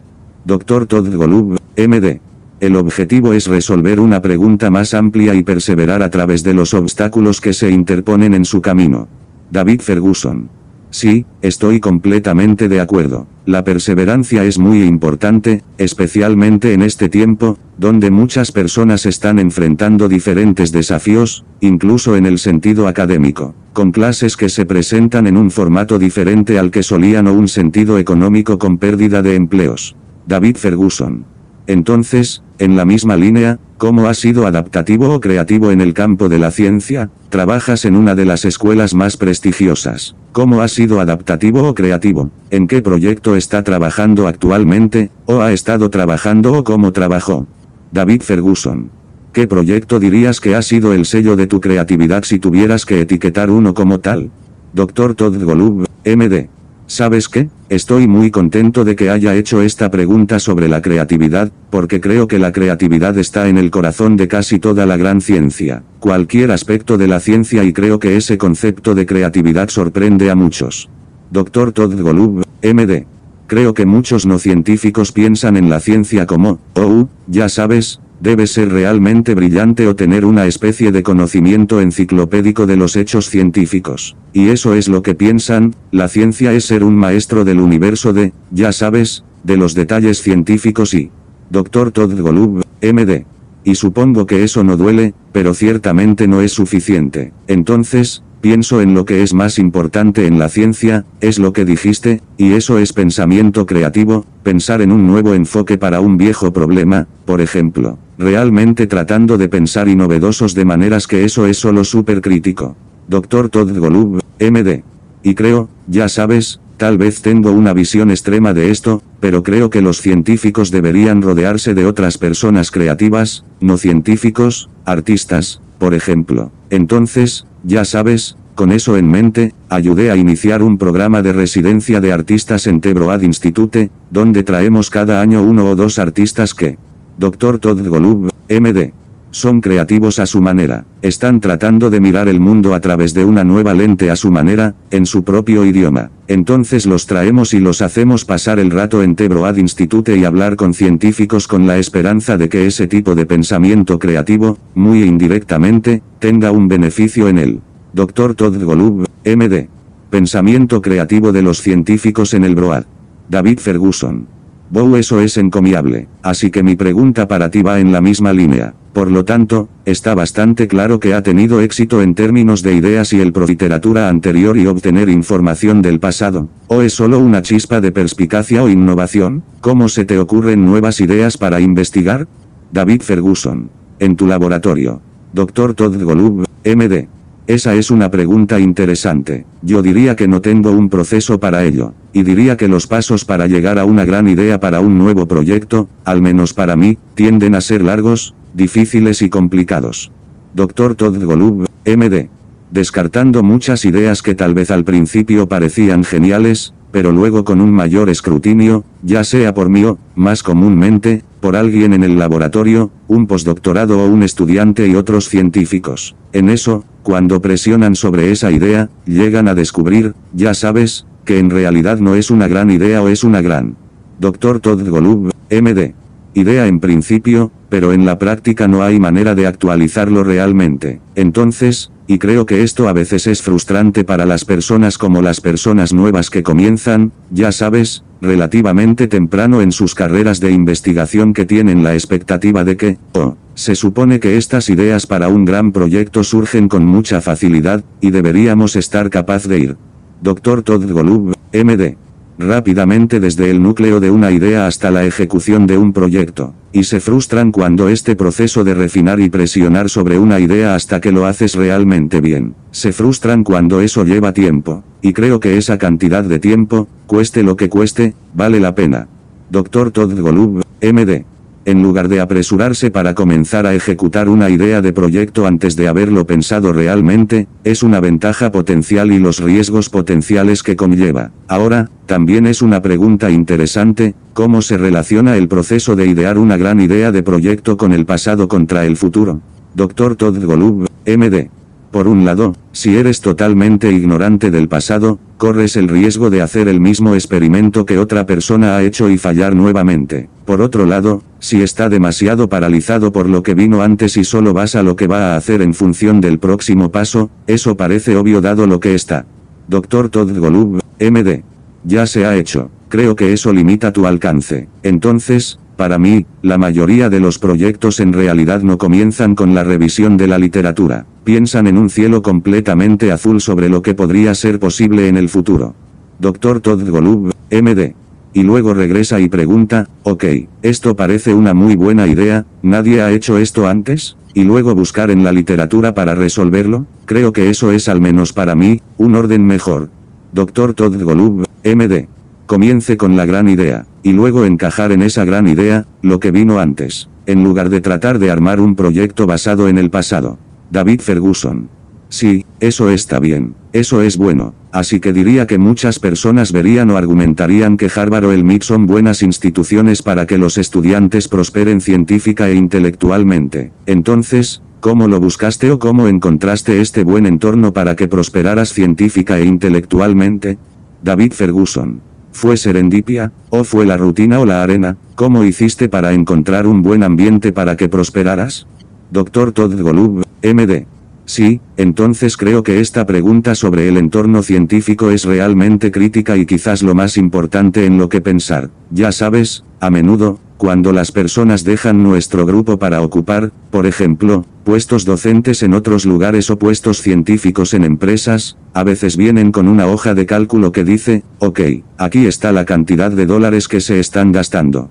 [0.45, 0.87] Dr.
[0.87, 2.21] Todd Golub, MD.
[2.61, 7.41] El objetivo es resolver una pregunta más amplia y perseverar a través de los obstáculos
[7.41, 9.09] que se interponen en su camino.
[9.51, 10.49] David Ferguson.
[10.91, 13.27] Sí, estoy completamente de acuerdo.
[13.47, 20.73] La perseverancia es muy importante, especialmente en este tiempo, donde muchas personas están enfrentando diferentes
[20.73, 26.59] desafíos, incluso en el sentido académico, con clases que se presentan en un formato diferente
[26.59, 29.97] al que solían o un sentido económico con pérdida de empleos.
[30.31, 31.25] David Ferguson.
[31.67, 36.39] Entonces, en la misma línea, ¿cómo has sido adaptativo o creativo en el campo de
[36.39, 37.11] la ciencia?
[37.31, 40.15] Trabajas en una de las escuelas más prestigiosas.
[40.31, 42.31] ¿Cómo has sido adaptativo o creativo?
[42.51, 47.49] ¿En qué proyecto está trabajando actualmente, o ha estado trabajando o cómo trabajó?
[47.91, 48.89] David Ferguson.
[49.33, 53.51] ¿Qué proyecto dirías que ha sido el sello de tu creatividad si tuvieras que etiquetar
[53.51, 54.31] uno como tal?
[54.75, 55.17] Dr.
[55.17, 56.60] Todd Golub, MD.
[56.91, 57.49] ¿Sabes qué?
[57.69, 62.41] Estoy muy contento de que haya hecho esta pregunta sobre la creatividad, porque creo que
[62.41, 67.07] la creatividad está en el corazón de casi toda la gran ciencia, cualquier aspecto de
[67.07, 70.89] la ciencia y creo que ese concepto de creatividad sorprende a muchos.
[71.31, 71.71] Dr.
[71.71, 73.07] Todd Golub, MD.
[73.47, 78.71] Creo que muchos no científicos piensan en la ciencia como, oh, ya sabes, debe ser
[78.71, 84.17] realmente brillante o tener una especie de conocimiento enciclopédico de los hechos científicos.
[84.33, 88.33] Y eso es lo que piensan, la ciencia es ser un maestro del universo de,
[88.51, 91.11] ya sabes, de los detalles científicos y...
[91.51, 91.91] Dr.
[91.91, 93.25] Todd Golub, MD.
[93.65, 97.33] Y supongo que eso no duele, pero ciertamente no es suficiente.
[97.49, 102.23] Entonces, Pienso en lo que es más importante en la ciencia, es lo que dijiste,
[102.39, 107.43] y eso es pensamiento creativo, pensar en un nuevo enfoque para un viejo problema, por
[107.43, 112.77] ejemplo, realmente tratando de pensar y novedosos de maneras que eso es solo súper crítico.
[113.09, 113.49] Dr.
[113.49, 114.85] Todd Golub, MD.
[115.23, 119.81] Y creo, ya sabes, tal vez tengo una visión extrema de esto, pero creo que
[119.81, 126.53] los científicos deberían rodearse de otras personas creativas, no científicos, artistas, por ejemplo.
[126.69, 132.13] Entonces, ya sabes, con eso en mente, ayudé a iniciar un programa de residencia de
[132.13, 136.77] artistas en Tebroad Institute, donde traemos cada año uno o dos artistas que,
[137.21, 137.59] Dr.
[137.59, 138.95] Todd Golub, MD,
[139.31, 143.45] son creativos a su manera, están tratando de mirar el mundo a través de una
[143.45, 146.11] nueva lente a su manera, en su propio idioma.
[146.29, 150.73] Entonces los traemos y los hacemos pasar el rato en Tebroad Institute y hablar con
[150.73, 156.69] científicos con la esperanza de que ese tipo de pensamiento creativo, muy indirectamente, tenga un
[156.69, 157.61] beneficio en él.
[157.93, 158.35] Dr.
[158.35, 159.69] Todd Golub, MD.
[160.09, 162.85] Pensamiento creativo de los científicos en el Broad.
[163.29, 164.40] David Ferguson.
[164.71, 168.75] Bow eso es encomiable, así que mi pregunta para ti va en la misma línea.
[168.93, 173.21] Por lo tanto, está bastante claro que ha tenido éxito en términos de ideas y
[173.21, 176.49] el literatura anterior y obtener información del pasado.
[176.69, 179.43] ¿O es solo una chispa de perspicacia o innovación?
[179.61, 182.29] ¿Cómo se te ocurren nuevas ideas para investigar?
[182.73, 183.71] David Ferguson.
[183.99, 185.03] En tu laboratorio.
[185.33, 185.75] Dr.
[185.75, 187.09] Todd Golub, MD.
[187.51, 189.45] Esa es una pregunta interesante.
[189.61, 191.95] Yo diría que no tengo un proceso para ello.
[192.13, 195.89] Y diría que los pasos para llegar a una gran idea para un nuevo proyecto,
[196.05, 200.13] al menos para mí, tienden a ser largos, difíciles y complicados.
[200.55, 200.95] Dr.
[200.95, 202.29] Todd Golub, MD.
[202.71, 208.11] Descartando muchas ideas que tal vez al principio parecían geniales, pero luego con un mayor
[208.11, 214.05] escrutinio, ya sea por mí o, más comúnmente, por alguien en el laboratorio, un postdoctorado
[214.05, 216.15] o un estudiante y otros científicos.
[216.33, 221.99] En eso, cuando presionan sobre esa idea, llegan a descubrir, ya sabes, que en realidad
[221.99, 223.77] no es una gran idea o es una gran.
[224.19, 224.61] Dr.
[224.61, 225.95] Todd Golub, MD.
[226.35, 231.01] Idea en principio, pero en la práctica no hay manera de actualizarlo realmente.
[231.17, 235.93] Entonces, y creo que esto a veces es frustrante para las personas como las personas
[235.93, 241.95] nuevas que comienzan, ya sabes, relativamente temprano en sus carreras de investigación que tienen la
[241.95, 246.85] expectativa de que, oh, se supone que estas ideas para un gran proyecto surgen con
[246.85, 249.77] mucha facilidad, y deberíamos estar capaz de ir.
[250.23, 250.63] Dr.
[250.63, 251.97] Todd Golub, MD
[252.41, 257.01] rápidamente desde el núcleo de una idea hasta la ejecución de un proyecto, y se
[257.01, 261.55] frustran cuando este proceso de refinar y presionar sobre una idea hasta que lo haces
[261.55, 266.89] realmente bien, se frustran cuando eso lleva tiempo, y creo que esa cantidad de tiempo,
[267.07, 269.09] cueste lo que cueste, vale la pena.
[269.51, 269.91] Dr.
[269.91, 271.25] Todd Golub, MD.
[271.65, 276.27] En lugar de apresurarse para comenzar a ejecutar una idea de proyecto antes de haberlo
[276.27, 281.31] pensado realmente, es una ventaja potencial y los riesgos potenciales que conlleva.
[281.49, 286.81] Ahora, también es una pregunta interesante, ¿cómo se relaciona el proceso de idear una gran
[286.81, 289.41] idea de proyecto con el pasado contra el futuro?
[289.75, 290.17] Dr.
[290.17, 291.60] Todd Golub, MD.
[291.91, 296.81] Por un lado, si eres totalmente ignorante del pasado, corres el riesgo de hacer el
[296.81, 300.29] mismo experimento que otra persona ha hecho y fallar nuevamente.
[300.45, 304.77] Por otro lado, si está demasiado paralizado por lo que vino antes y solo vas
[304.77, 308.69] a lo que va a hacer en función del próximo paso, eso parece obvio dado
[308.69, 309.27] lo que está.
[309.67, 310.11] Dr.
[310.11, 311.43] Todd Golub, MD.
[311.83, 312.71] Ya se ha hecho.
[312.89, 314.69] Creo que eso limita tu alcance.
[314.83, 320.19] Entonces, para mí, la mayoría de los proyectos en realidad no comienzan con la revisión
[320.19, 321.07] de la literatura.
[321.25, 325.75] Piensan en un cielo completamente azul sobre lo que podría ser posible en el futuro.
[326.19, 326.61] Dr.
[326.61, 327.95] Todd Golub, MD.
[328.35, 330.25] Y luego regresa y pregunta, ok,
[330.61, 334.19] esto parece una muy buena idea, ¿nadie ha hecho esto antes?
[334.35, 338.55] Y luego buscar en la literatura para resolverlo, creo que eso es al menos para
[338.55, 339.89] mí, un orden mejor.
[340.35, 340.75] Dr.
[340.75, 342.07] Todd Golub, MD.
[342.51, 346.59] Comience con la gran idea, y luego encajar en esa gran idea, lo que vino
[346.59, 350.37] antes, en lugar de tratar de armar un proyecto basado en el pasado.
[350.69, 351.69] David Ferguson.
[352.09, 356.97] Sí, eso está bien, eso es bueno, así que diría que muchas personas verían o
[356.97, 362.49] argumentarían que Harvard o el MIT son buenas instituciones para que los estudiantes prosperen científica
[362.49, 363.71] e intelectualmente.
[363.87, 369.45] Entonces, ¿cómo lo buscaste o cómo encontraste este buen entorno para que prosperaras científica e
[369.45, 370.59] intelectualmente?
[371.01, 372.10] David Ferguson.
[372.33, 374.97] ¿Fue serendipia, o fue la rutina o la arena?
[375.15, 378.67] ¿Cómo hiciste para encontrar un buen ambiente para que prosperaras?
[379.11, 379.53] Dr.
[379.53, 380.87] Todd Golub, MD.
[381.25, 386.83] Sí, entonces creo que esta pregunta sobre el entorno científico es realmente crítica y quizás
[386.83, 388.71] lo más importante en lo que pensar.
[388.91, 395.07] Ya sabes, a menudo, cuando las personas dejan nuestro grupo para ocupar, por ejemplo, puestos
[395.07, 400.13] docentes en otros lugares o puestos científicos en empresas, a veces vienen con una hoja
[400.13, 401.61] de cálculo que dice, ok,
[401.97, 404.91] aquí está la cantidad de dólares que se están gastando.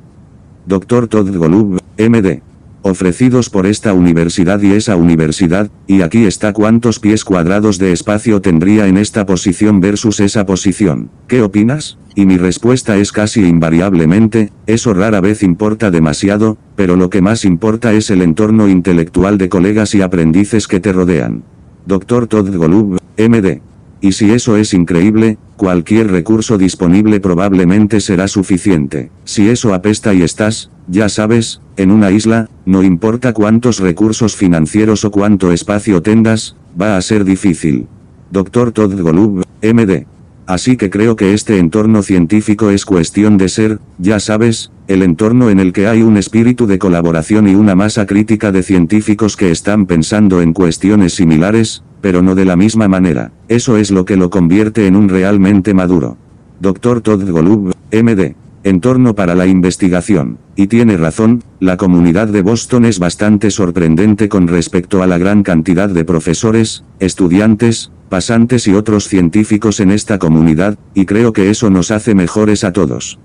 [0.66, 1.08] Dr.
[1.08, 2.49] Todd Golub, MD
[2.82, 8.42] ofrecidos por esta universidad y esa universidad, y aquí está cuántos pies cuadrados de espacio
[8.42, 11.10] tendría en esta posición versus esa posición.
[11.28, 11.98] ¿Qué opinas?
[12.16, 17.46] Y mi respuesta es casi invariablemente, eso rara vez importa demasiado, pero lo que más
[17.46, 21.44] importa es el entorno intelectual de colegas y aprendices que te rodean.
[21.86, 22.28] Dr.
[22.28, 23.62] Todd Golub, MD.
[24.02, 29.12] Y si eso es increíble, cualquier recurso disponible probablemente será suficiente.
[29.26, 35.06] Si eso apesta y estás, ya sabes, en una isla, no importa cuántos recursos financieros
[35.06, 37.88] o cuánto espacio tengas, va a ser difícil.
[38.32, 38.72] Dr.
[38.72, 40.06] Todd Golub, MD.
[40.46, 45.52] Así que creo que este entorno científico es cuestión de ser, ya sabes, el entorno
[45.52, 49.52] en el que hay un espíritu de colaboración y una masa crítica de científicos que
[49.52, 53.32] están pensando en cuestiones similares, pero no de la misma manera.
[53.48, 56.18] Eso es lo que lo convierte en un realmente maduro.
[56.60, 57.02] Dr.
[57.02, 58.34] Todd Golub, MD.
[58.64, 60.38] Entorno para la investigación.
[60.56, 65.44] Y tiene razón, la comunidad de Boston es bastante sorprendente con respecto a la gran
[65.44, 71.70] cantidad de profesores, estudiantes, pasantes y otros científicos en esta comunidad, y creo que eso
[71.70, 73.20] nos hace mejores a todos.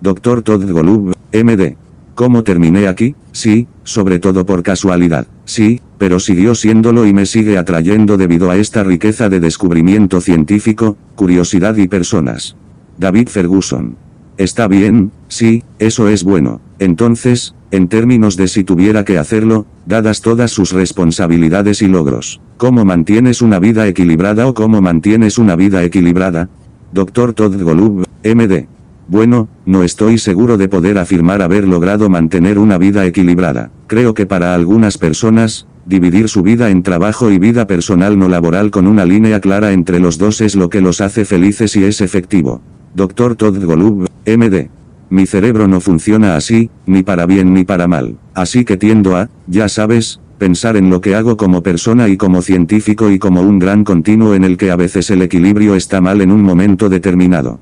[0.00, 0.42] Dr.
[0.42, 1.76] Todd Golub, MD.
[2.14, 3.14] ¿Cómo terminé aquí?
[3.32, 5.26] Sí, sobre todo por casualidad.
[5.44, 10.96] Sí, pero siguió siéndolo y me sigue atrayendo debido a esta riqueza de descubrimiento científico,
[11.14, 12.56] curiosidad y personas.
[12.96, 13.96] David Ferguson.
[14.38, 16.60] Está bien, sí, eso es bueno.
[16.78, 22.84] Entonces, en términos de si tuviera que hacerlo, dadas todas sus responsabilidades y logros, ¿cómo
[22.84, 26.48] mantienes una vida equilibrada o cómo mantienes una vida equilibrada?
[26.92, 27.32] Dr.
[27.32, 28.68] Todd Golub, MD.
[29.08, 33.72] Bueno, no estoy seguro de poder afirmar haber logrado mantener una vida equilibrada.
[33.88, 38.70] Creo que para algunas personas, dividir su vida en trabajo y vida personal no laboral
[38.70, 42.00] con una línea clara entre los dos es lo que los hace felices y es
[42.00, 42.62] efectivo.
[42.98, 43.36] Dr.
[43.36, 44.70] Todd Golub, MD.
[45.08, 48.18] Mi cerebro no funciona así, ni para bien ni para mal.
[48.34, 52.42] Así que tiendo a, ya sabes, pensar en lo que hago como persona y como
[52.42, 56.20] científico y como un gran continuo en el que a veces el equilibrio está mal
[56.22, 57.60] en un momento determinado.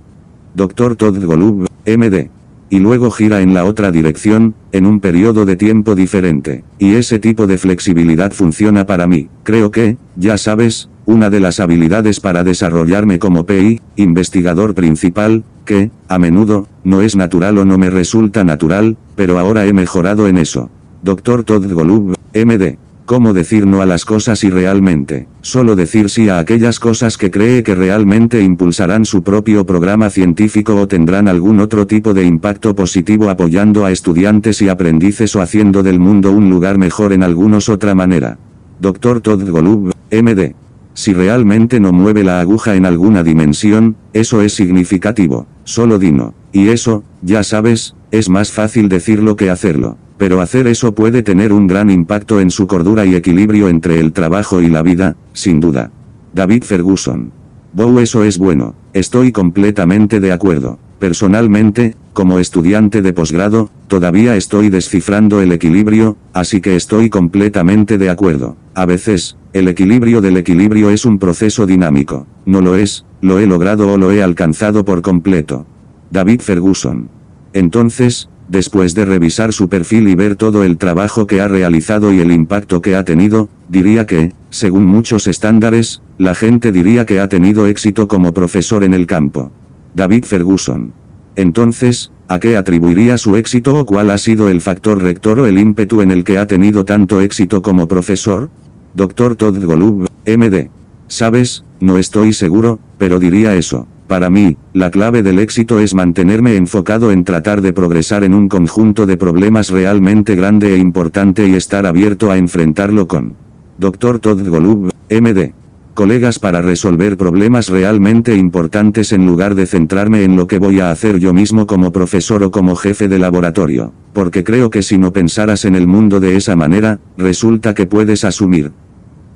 [0.55, 0.97] Dr.
[0.97, 2.31] Todd Golub, MD.
[2.71, 6.65] Y luego gira en la otra dirección, en un periodo de tiempo diferente.
[6.79, 9.29] Y ese tipo de flexibilidad funciona para mí.
[9.43, 15.91] Creo que, ya sabes, una de las habilidades para desarrollarme como PI, investigador principal, que,
[16.09, 20.37] a menudo, no es natural o no me resulta natural, pero ahora he mejorado en
[20.37, 20.69] eso.
[21.03, 21.45] Dr.
[21.45, 22.77] Todd Golub, MD.
[23.05, 27.31] cómo decir no a las cosas y realmente, solo decir sí a aquellas cosas que
[27.31, 32.75] cree que realmente impulsarán su propio programa científico o tendrán algún otro tipo de impacto
[32.75, 37.69] positivo apoyando a estudiantes y aprendices o haciendo del mundo un lugar mejor en algunos
[37.69, 38.39] otra manera.
[38.81, 39.21] Dr.
[39.21, 40.66] Todd Golub, MD.
[40.97, 46.33] Si realmente no mueve la aguja en alguna dimensión, eso es significativo, solo dino.
[46.53, 49.99] Y eso, ya sabes, es más fácil decirlo que hacerlo.
[50.17, 54.15] Pero hacer eso puede tener un gran impacto en su cordura y equilibrio entre el
[54.15, 55.91] trabajo y la vida, sin duda.
[56.33, 57.31] David Ferguson.
[57.75, 60.79] Bow eso es bueno, estoy completamente de acuerdo.
[60.99, 68.09] Personalmente, como estudiante de posgrado, todavía estoy descifrando el equilibrio, así que estoy completamente de
[68.09, 68.57] acuerdo.
[68.73, 72.27] A veces, el equilibrio del equilibrio es un proceso dinámico.
[72.47, 75.67] No lo es, lo he logrado o lo he alcanzado por completo.
[76.11, 77.11] David Ferguson.
[77.53, 82.21] Entonces, Después de revisar su perfil y ver todo el trabajo que ha realizado y
[82.21, 87.29] el impacto que ha tenido, diría que, según muchos estándares, la gente diría que ha
[87.29, 89.51] tenido éxito como profesor en el campo.
[89.97, 90.93] David Ferguson.
[91.37, 95.59] Entonces, ¿a qué atribuiría su éxito o cuál ha sido el factor rector o el
[95.59, 98.51] ímpetu en el que ha tenido tanto éxito como profesor?
[98.95, 99.37] Dr.
[99.37, 100.71] Todd Golub, MD.
[101.09, 103.87] Sabes, no estoy seguro, pero diría eso.
[104.07, 108.49] Para mí, la clave del éxito es mantenerme enfocado en tratar de progresar en un
[108.49, 113.35] conjunto de problemas realmente grande e importante y estar abierto a enfrentarlo con.
[113.79, 114.21] Dr.
[114.21, 115.53] Todd Golub, MD.
[115.97, 120.91] Colegas para resolver problemas realmente importantes en lugar de centrarme en lo que voy a
[120.91, 125.15] hacer yo mismo como profesor o como jefe de laboratorio, porque creo que si no
[125.15, 128.73] pensaras en el mundo de esa manera, resulta que puedes asumir.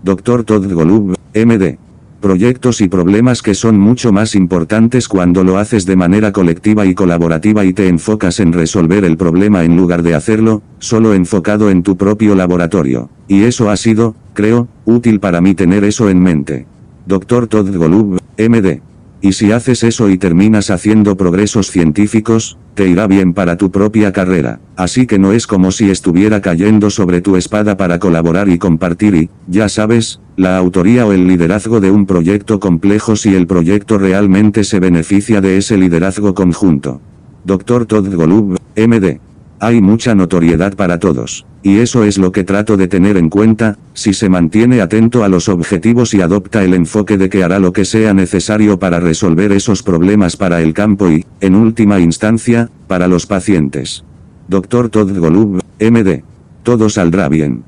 [0.03, 0.45] Dr.
[0.45, 1.79] Todd Golub, MD
[2.21, 6.95] proyectos y problemas que son mucho más importantes cuando lo haces de manera colectiva y
[6.95, 11.83] colaborativa y te enfocas en resolver el problema en lugar de hacerlo, solo enfocado en
[11.83, 13.09] tu propio laboratorio.
[13.27, 16.67] Y eso ha sido, creo, útil para mí tener eso en mente.
[17.07, 17.47] Dr.
[17.47, 18.81] Todd Golub, MD.
[19.21, 24.15] Y si haces eso y terminas haciendo progresos científicos, te irá bien para tu propia
[24.15, 24.59] carrera.
[24.77, 29.15] Así que no es como si estuviera cayendo sobre tu espada para colaborar y compartir
[29.15, 33.99] y, ya sabes, la autoría o el liderazgo de un proyecto complejo si el proyecto
[33.99, 37.03] realmente se beneficia de ese liderazgo conjunto.
[37.45, 37.85] Dr.
[37.85, 39.21] Todd Golub, MD.
[39.63, 41.45] Hay mucha notoriedad para todos.
[41.63, 45.29] Y eso es lo que trato de tener en cuenta, si se mantiene atento a
[45.29, 49.53] los objetivos y adopta el enfoque de que hará lo que sea necesario para resolver
[49.53, 54.03] esos problemas para el campo y, en última instancia, para los pacientes.
[54.49, 54.89] Dr.
[54.89, 56.23] Todd Golub, MD.
[56.63, 57.63] Todo saldrá bien.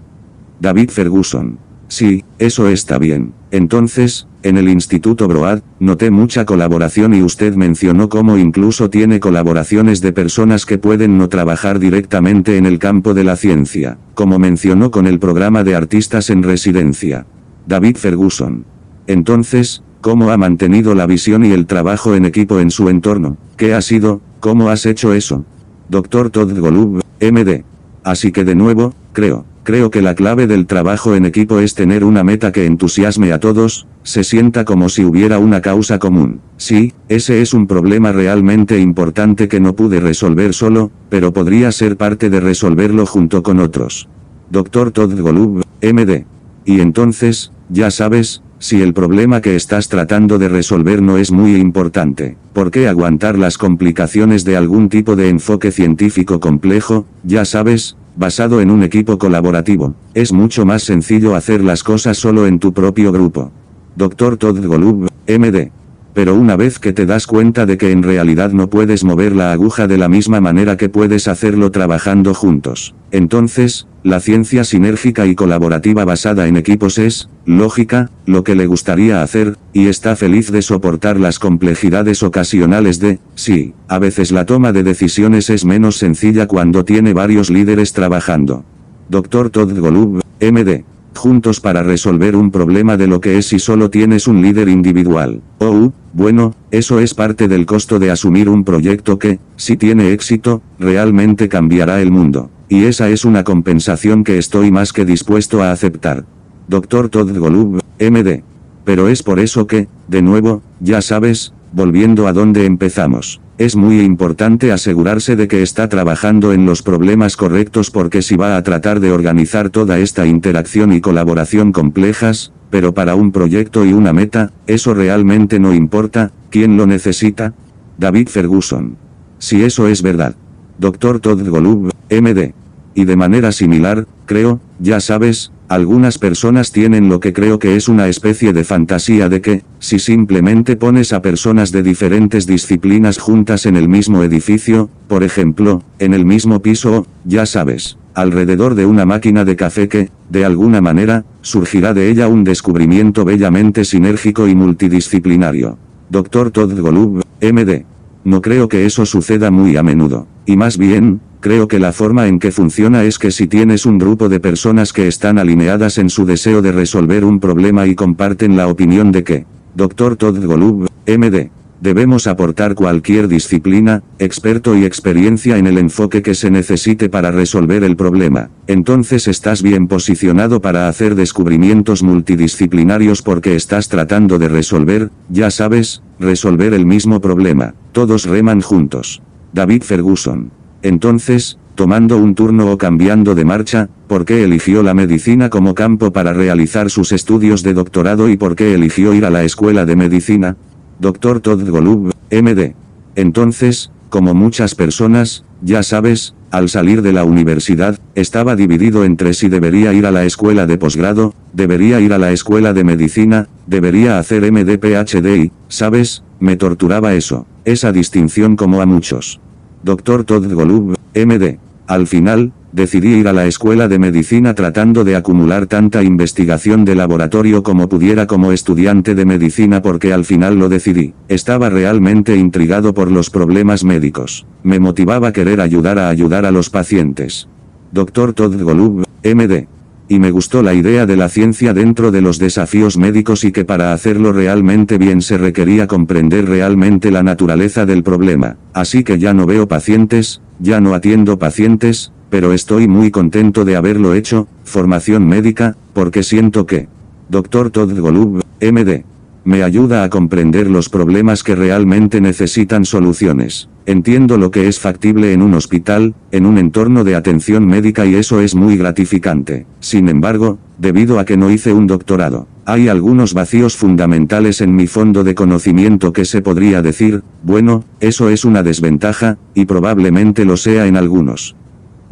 [0.60, 1.58] David Ferguson.
[1.92, 3.34] Sí, eso está bien.
[3.50, 10.00] Entonces, en el Instituto Broad, noté mucha colaboración y usted mencionó cómo incluso tiene colaboraciones
[10.00, 14.90] de personas que pueden no trabajar directamente en el campo de la ciencia, como mencionó
[14.90, 17.26] con el programa de artistas en residencia.
[17.66, 18.64] David Ferguson.
[19.06, 23.36] Entonces, ¿cómo ha mantenido la visión y el trabajo en equipo en su entorno?
[23.58, 24.22] ¿Qué ha sido?
[24.40, 25.44] ¿Cómo has hecho eso?
[25.90, 26.30] Dr.
[26.30, 27.64] Todd Golub, MD.
[28.02, 29.44] Así que de nuevo, creo.
[29.64, 33.38] Creo que la clave del trabajo en equipo es tener una meta que entusiasme a
[33.38, 36.40] todos, se sienta como si hubiera una causa común.
[36.56, 41.96] Sí, ese es un problema realmente importante que no pude resolver solo, pero podría ser
[41.96, 44.08] parte de resolverlo junto con otros.
[44.50, 44.90] Dr.
[44.90, 46.24] Todd Golub, MD.
[46.64, 51.56] Y entonces, ya sabes, si el problema que estás tratando de resolver no es muy
[51.56, 57.06] importante, ¿por qué aguantar las complicaciones de algún tipo de enfoque científico complejo?
[57.24, 59.94] Ya sabes, basado en un equipo colaborativo.
[60.14, 63.50] Es mucho más sencillo hacer las cosas solo en tu propio grupo.
[63.96, 64.36] Dr.
[64.36, 65.70] Todd Golub, MD.
[66.14, 69.52] Pero una vez que te das cuenta de que en realidad no puedes mover la
[69.52, 75.34] aguja de la misma manera que puedes hacerlo trabajando juntos, entonces, la ciencia sinérgica y
[75.34, 80.62] colaborativa basada en equipos es, lógica, lo que le gustaría hacer, y está feliz de
[80.62, 86.46] soportar las complejidades ocasionales de, sí, a veces la toma de decisiones es menos sencilla
[86.46, 88.64] cuando tiene varios líderes trabajando.
[89.10, 89.50] Dr.
[89.50, 90.84] Todd Golub, MD
[91.14, 95.42] juntos para resolver un problema de lo que es si solo tienes un líder individual.
[95.58, 100.62] Oh, bueno, eso es parte del costo de asumir un proyecto que, si tiene éxito,
[100.78, 102.50] realmente cambiará el mundo.
[102.68, 106.24] Y esa es una compensación que estoy más que dispuesto a aceptar.
[106.68, 107.08] Dr.
[107.08, 108.42] Todd Golub, MD.
[108.84, 113.40] Pero es por eso que, de nuevo, ya sabes, volviendo a donde empezamos.
[113.58, 118.56] Es muy importante asegurarse de que está trabajando en los problemas correctos porque si va
[118.56, 123.92] a tratar de organizar toda esta interacción y colaboración complejas, pero para un proyecto y
[123.92, 127.52] una meta, eso realmente no importa, ¿quién lo necesita?
[127.98, 128.96] David Ferguson.
[129.38, 130.36] Si eso es verdad.
[130.78, 131.20] Dr.
[131.20, 132.54] Todd Golub, MD.
[132.94, 137.88] Y de manera similar, creo, ya sabes, Algunas personas tienen lo que creo que es
[137.88, 143.64] una especie de fantasía de que, si simplemente pones a personas de diferentes disciplinas juntas
[143.64, 149.04] en el mismo edificio, por ejemplo, en el mismo piso, ya sabes, alrededor de una
[149.04, 154.54] máquina de café que, de alguna manera, surgirá de ella un descubrimiento bellamente sinérgico y
[154.54, 155.78] multidisciplinario.
[156.10, 156.50] Dr.
[156.50, 157.84] Todd Golub, MD.
[158.24, 160.26] No creo que eso suceda muy a menudo.
[160.46, 163.98] Y más bien, creo que la forma en que funciona es que si tienes un
[163.98, 168.56] grupo de personas que están alineadas en su deseo de resolver un problema y comparten
[168.56, 170.16] la opinión de que, Dr.
[170.16, 171.50] Todd Golub, MD,
[171.82, 177.82] debemos aportar cualquier disciplina, experto y experiencia en el enfoque que se necesite para resolver
[177.82, 178.50] el problema.
[178.68, 186.02] Entonces estás bien posicionado para hacer descubrimientos multidisciplinarios porque estás tratando de resolver, ya sabes,
[186.20, 187.74] resolver el mismo problema.
[187.90, 189.20] Todos reman juntos.
[189.52, 190.52] David Ferguson.
[190.82, 196.12] Entonces, tomando un turno o cambiando de marcha, ¿por qué eligió la medicina como campo
[196.12, 199.96] para realizar sus estudios de doctorado y por qué eligió ir a la escuela de
[199.96, 200.56] medicina?
[201.02, 201.40] Dr.
[201.40, 202.76] Todd Golub, MD.
[203.16, 209.48] Entonces, como muchas personas, ya sabes, al salir de la universidad, estaba dividido entre si
[209.48, 214.20] debería ir a la escuela de posgrado, debería ir a la escuela de medicina, debería
[214.20, 219.40] hacer MD PhD y, sabes, me torturaba eso, esa distinción como a muchos.
[219.82, 220.22] Dr.
[220.22, 221.58] Todd Golub, MD.
[221.88, 226.94] Al final, decidí ir a la escuela de medicina tratando de acumular tanta investigación de
[226.94, 231.14] laboratorio como pudiera como estudiante de medicina porque al final lo decidí.
[231.28, 234.46] Estaba realmente intrigado por los problemas médicos.
[234.62, 237.48] Me motivaba querer ayudar a ayudar a los pacientes.
[237.92, 238.32] Dr.
[238.32, 239.66] Todd Golub, MD
[240.12, 243.64] y me gustó la idea de la ciencia dentro de los desafíos médicos y que
[243.64, 248.58] para hacerlo realmente bien se requería comprender realmente la naturaleza del problema.
[248.74, 253.76] Así que ya no veo pacientes, ya no atiendo pacientes, pero estoy muy contento de
[253.76, 256.88] haberlo hecho, formación médica, porque siento que,
[257.28, 257.68] Dr.
[257.68, 259.04] Todd Golub, MD,
[259.44, 263.68] me ayuda a comprender los problemas que realmente necesitan soluciones.
[263.84, 268.14] Entiendo lo que es factible en un hospital, en un entorno de atención médica y
[268.14, 269.66] eso es muy gratificante.
[269.80, 274.86] Sin embargo, debido a que no hice un doctorado, hay algunos vacíos fundamentales en mi
[274.86, 280.56] fondo de conocimiento que se podría decir, bueno, eso es una desventaja, y probablemente lo
[280.56, 281.56] sea en algunos.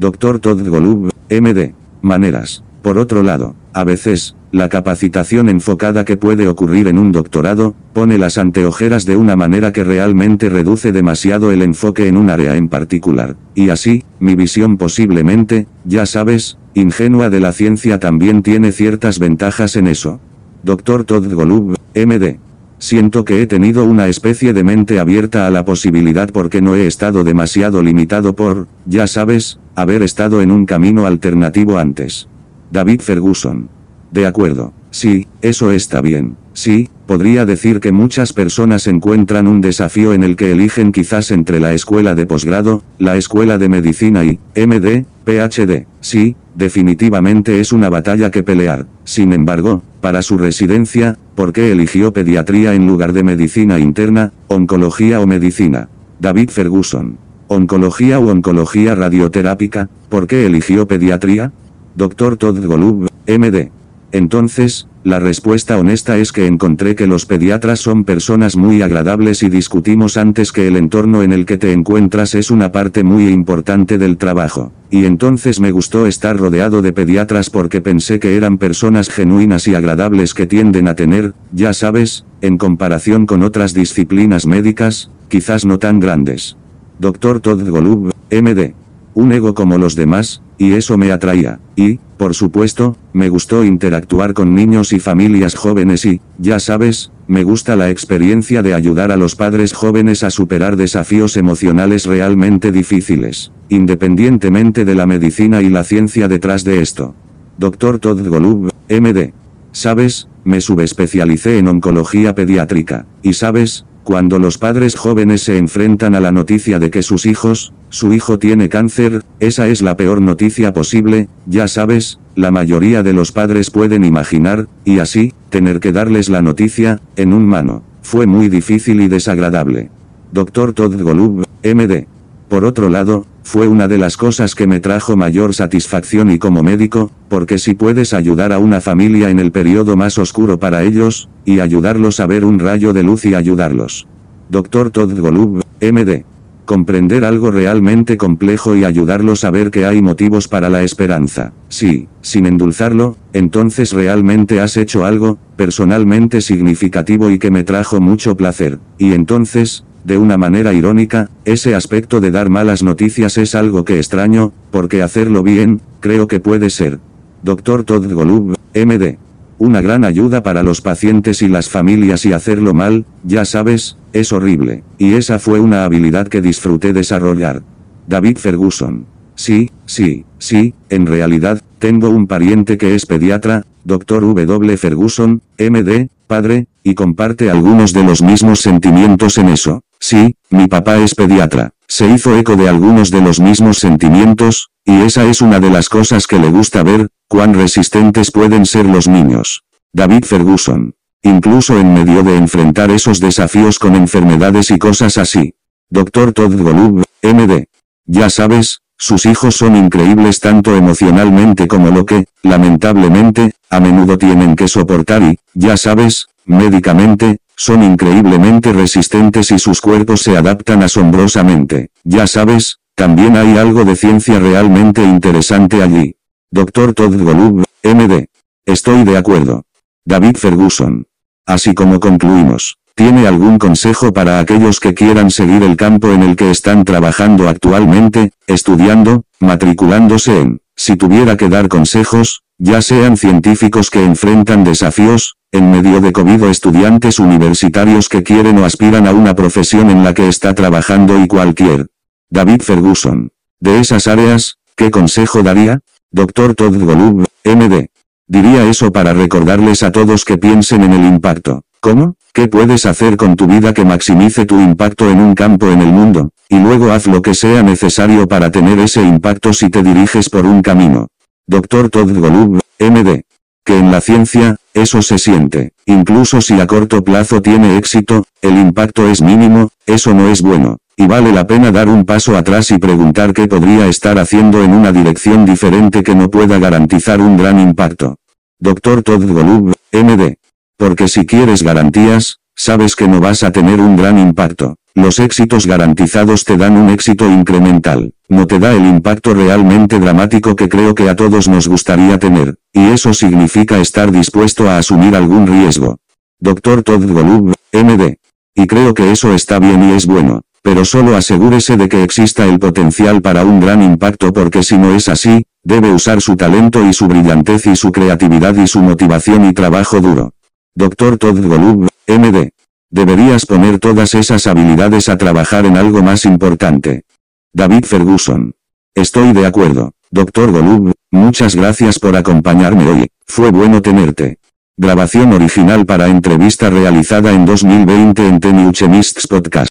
[0.00, 0.38] Dr.
[0.38, 1.74] Todd Golub, MD.
[2.00, 2.64] Maneras.
[2.80, 8.16] Por otro lado, a veces, la capacitación enfocada que puede ocurrir en un doctorado, pone
[8.16, 12.70] las anteojeras de una manera que realmente reduce demasiado el enfoque en un área en
[12.70, 13.36] particular.
[13.54, 19.76] Y así, mi visión posiblemente, ya sabes, ingenua de la ciencia también tiene ciertas ventajas
[19.76, 20.18] en eso.
[20.62, 21.04] Dr.
[21.04, 22.38] Todd Golub, MD.
[22.78, 26.86] Siento que he tenido una especie de mente abierta a la posibilidad porque no he
[26.86, 32.28] estado demasiado limitado por, ya sabes, haber estado en un camino alternativo antes.
[32.70, 33.68] David Ferguson.
[34.10, 36.36] De acuerdo, sí, eso está bien.
[36.52, 41.60] Sí, podría decir que muchas personas encuentran un desafío en el que eligen quizás entre
[41.60, 45.86] la escuela de posgrado, la escuela de medicina y, MD, PhD.
[46.00, 48.86] Sí, definitivamente es una batalla que pelear.
[49.04, 55.20] Sin embargo, para su residencia, ¿por qué eligió pediatría en lugar de medicina interna, oncología
[55.20, 55.88] o medicina?
[56.18, 57.29] David Ferguson.
[57.52, 61.50] Oncología o oncología radioterápica, ¿por qué eligió pediatría?
[61.96, 62.36] Dr.
[62.36, 63.72] Todd Golub, MD.
[64.12, 69.48] Entonces, la respuesta honesta es que encontré que los pediatras son personas muy agradables y
[69.48, 73.98] discutimos antes que el entorno en el que te encuentras es una parte muy importante
[73.98, 74.70] del trabajo.
[74.88, 79.74] Y entonces me gustó estar rodeado de pediatras porque pensé que eran personas genuinas y
[79.74, 85.80] agradables que tienden a tener, ya sabes, en comparación con otras disciplinas médicas, quizás no
[85.80, 86.56] tan grandes.
[87.00, 87.40] Dr.
[87.40, 88.74] Todd Golub, MD
[89.14, 91.60] un ego como los demás, y eso me atraía.
[91.76, 97.44] Y, por supuesto, me gustó interactuar con niños y familias jóvenes y, ya sabes, me
[97.44, 103.52] gusta la experiencia de ayudar a los padres jóvenes a superar desafíos emocionales realmente difíciles,
[103.68, 107.14] independientemente de la medicina y la ciencia detrás de esto.
[107.58, 107.98] Dr.
[107.98, 109.32] Todd Golub, MD.
[109.72, 116.20] Sabes, me subespecialicé en oncología pediátrica, y sabes, cuando los padres jóvenes se enfrentan a
[116.20, 120.72] la noticia de que sus hijos, su hijo tiene cáncer, esa es la peor noticia
[120.72, 126.28] posible, ya sabes, la mayoría de los padres pueden imaginar, y así, tener que darles
[126.28, 127.82] la noticia, en un mano.
[128.02, 129.90] Fue muy difícil y desagradable.
[130.32, 130.72] Dr.
[130.72, 132.06] Todd Golub, MD.
[132.50, 136.64] Por otro lado, fue una de las cosas que me trajo mayor satisfacción y como
[136.64, 141.28] médico, porque si puedes ayudar a una familia en el periodo más oscuro para ellos,
[141.44, 144.08] y ayudarlos a ver un rayo de luz y ayudarlos.
[144.48, 144.90] Dr.
[144.90, 146.24] Todd Golub, MD.
[146.64, 151.52] comprender algo realmente complejo y ayudarlos a ver que hay motivos para la esperanza.
[151.68, 158.36] Sí, sin endulzarlo, entonces realmente has hecho algo, personalmente significativo y que me trajo mucho
[158.36, 158.80] placer.
[158.98, 163.98] Y entonces, de una manera irónica, ese aspecto de dar malas noticias es algo que
[163.98, 166.98] extraño, porque hacerlo bien, creo que puede ser.
[167.42, 167.84] Dr.
[167.84, 169.18] Todd Golub, MD
[169.60, 174.32] una gran ayuda para los pacientes y las familias y hacerlo mal, ya sabes, es
[174.32, 177.62] horrible, y esa fue una habilidad que disfruté desarrollar.
[178.08, 179.04] David Ferguson.
[179.34, 184.22] Sí, sí, sí, en realidad, tengo un pariente que es pediatra, Dr.
[184.22, 184.76] W.
[184.78, 189.82] Ferguson, MD, padre, y comparte algunos de los mismos sentimientos en eso.
[189.98, 191.72] Sí, mi papá es pediatra.
[191.86, 195.88] Se hizo eco de algunos de los mismos sentimientos, y esa es una de las
[195.88, 199.64] cosas que le gusta ver, cuán resistentes pueden ser los niños.
[199.92, 200.94] David Ferguson.
[201.22, 205.54] Incluso en medio de enfrentar esos desafíos con enfermedades y cosas así.
[205.90, 206.32] Dr.
[206.32, 207.66] Todd Golub, MD.
[208.06, 214.56] Ya sabes, sus hijos son increíbles tanto emocionalmente como lo que, lamentablemente, a menudo tienen
[214.56, 221.90] que soportar y, ya sabes, médicamente, son increíblemente resistentes y sus cuerpos se adaptan asombrosamente.
[222.04, 226.16] Ya sabes, también hay algo de ciencia realmente interesante allí.
[226.50, 226.94] Dr.
[226.94, 228.26] Todd Golub, MD.
[228.64, 229.64] Estoy de acuerdo.
[230.04, 231.06] David Ferguson.
[231.46, 236.36] Así como concluimos, ¿tiene algún consejo para aquellos que quieran seguir el campo en el
[236.36, 243.88] que están trabajando actualmente, estudiando, matriculándose en, si tuviera que dar consejos, ya sean científicos
[243.88, 249.12] que enfrentan desafíos, en medio de COVID o estudiantes universitarios que quieren o aspiran a
[249.12, 251.86] una profesión en la que está trabajando y cualquier.
[252.28, 253.32] David Ferguson.
[253.60, 255.80] De esas áreas, ¿qué consejo daría?
[256.10, 256.54] Dr.
[256.54, 257.88] Todd Golub, MD.
[258.26, 261.62] Diría eso para recordarles a todos que piensen en el impacto.
[261.80, 262.16] ¿Cómo?
[262.34, 265.88] ¿Qué puedes hacer con tu vida que maximice tu impacto en un campo en el
[265.88, 266.30] mundo?
[266.50, 270.44] Y luego haz lo que sea necesario para tener ese impacto si te diriges por
[270.44, 271.08] un camino.
[271.50, 271.90] Dr.
[271.90, 273.24] Todd Golub, MD.
[273.64, 275.72] Que en la ciencia, eso se siente.
[275.84, 280.78] Incluso si a corto plazo tiene éxito, el impacto es mínimo, eso no es bueno
[280.96, 284.74] y vale la pena dar un paso atrás y preguntar qué podría estar haciendo en
[284.74, 288.16] una dirección diferente que no pueda garantizar un gran impacto.
[288.58, 289.02] Dr.
[289.02, 290.36] Todd Golub, MD.
[290.76, 294.76] Porque si quieres garantías, sabes que no vas a tener un gran impacto.
[294.94, 300.56] Los éxitos garantizados te dan un éxito incremental, no te da el impacto realmente dramático
[300.56, 305.14] que creo que a todos nos gustaría tener, y eso significa estar dispuesto a asumir
[305.14, 305.98] algún riesgo.
[306.38, 306.82] Dr.
[306.82, 308.16] Todd Golub, MD.
[308.54, 312.44] Y creo que eso está bien y es bueno pero solo asegúrese de que exista
[312.44, 316.84] el potencial para un gran impacto porque si no es así, debe usar su talento
[316.86, 320.34] y su brillantez y su creatividad y su motivación y trabajo duro.
[320.74, 321.18] Dr.
[321.18, 322.50] Todd Golub, MD.
[322.90, 327.04] Deberías poner todas esas habilidades a trabajar en algo más importante.
[327.52, 328.54] David Ferguson.
[328.94, 329.92] Estoy de acuerdo.
[330.10, 330.50] Dr.
[330.50, 333.08] Golub, muchas gracias por acompañarme hoy.
[333.24, 334.38] Fue bueno tenerte.
[334.76, 339.70] Grabación original para entrevista realizada en 2020 en The Chemists Podcast.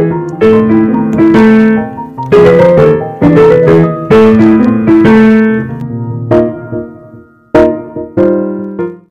[0.00, 0.79] Música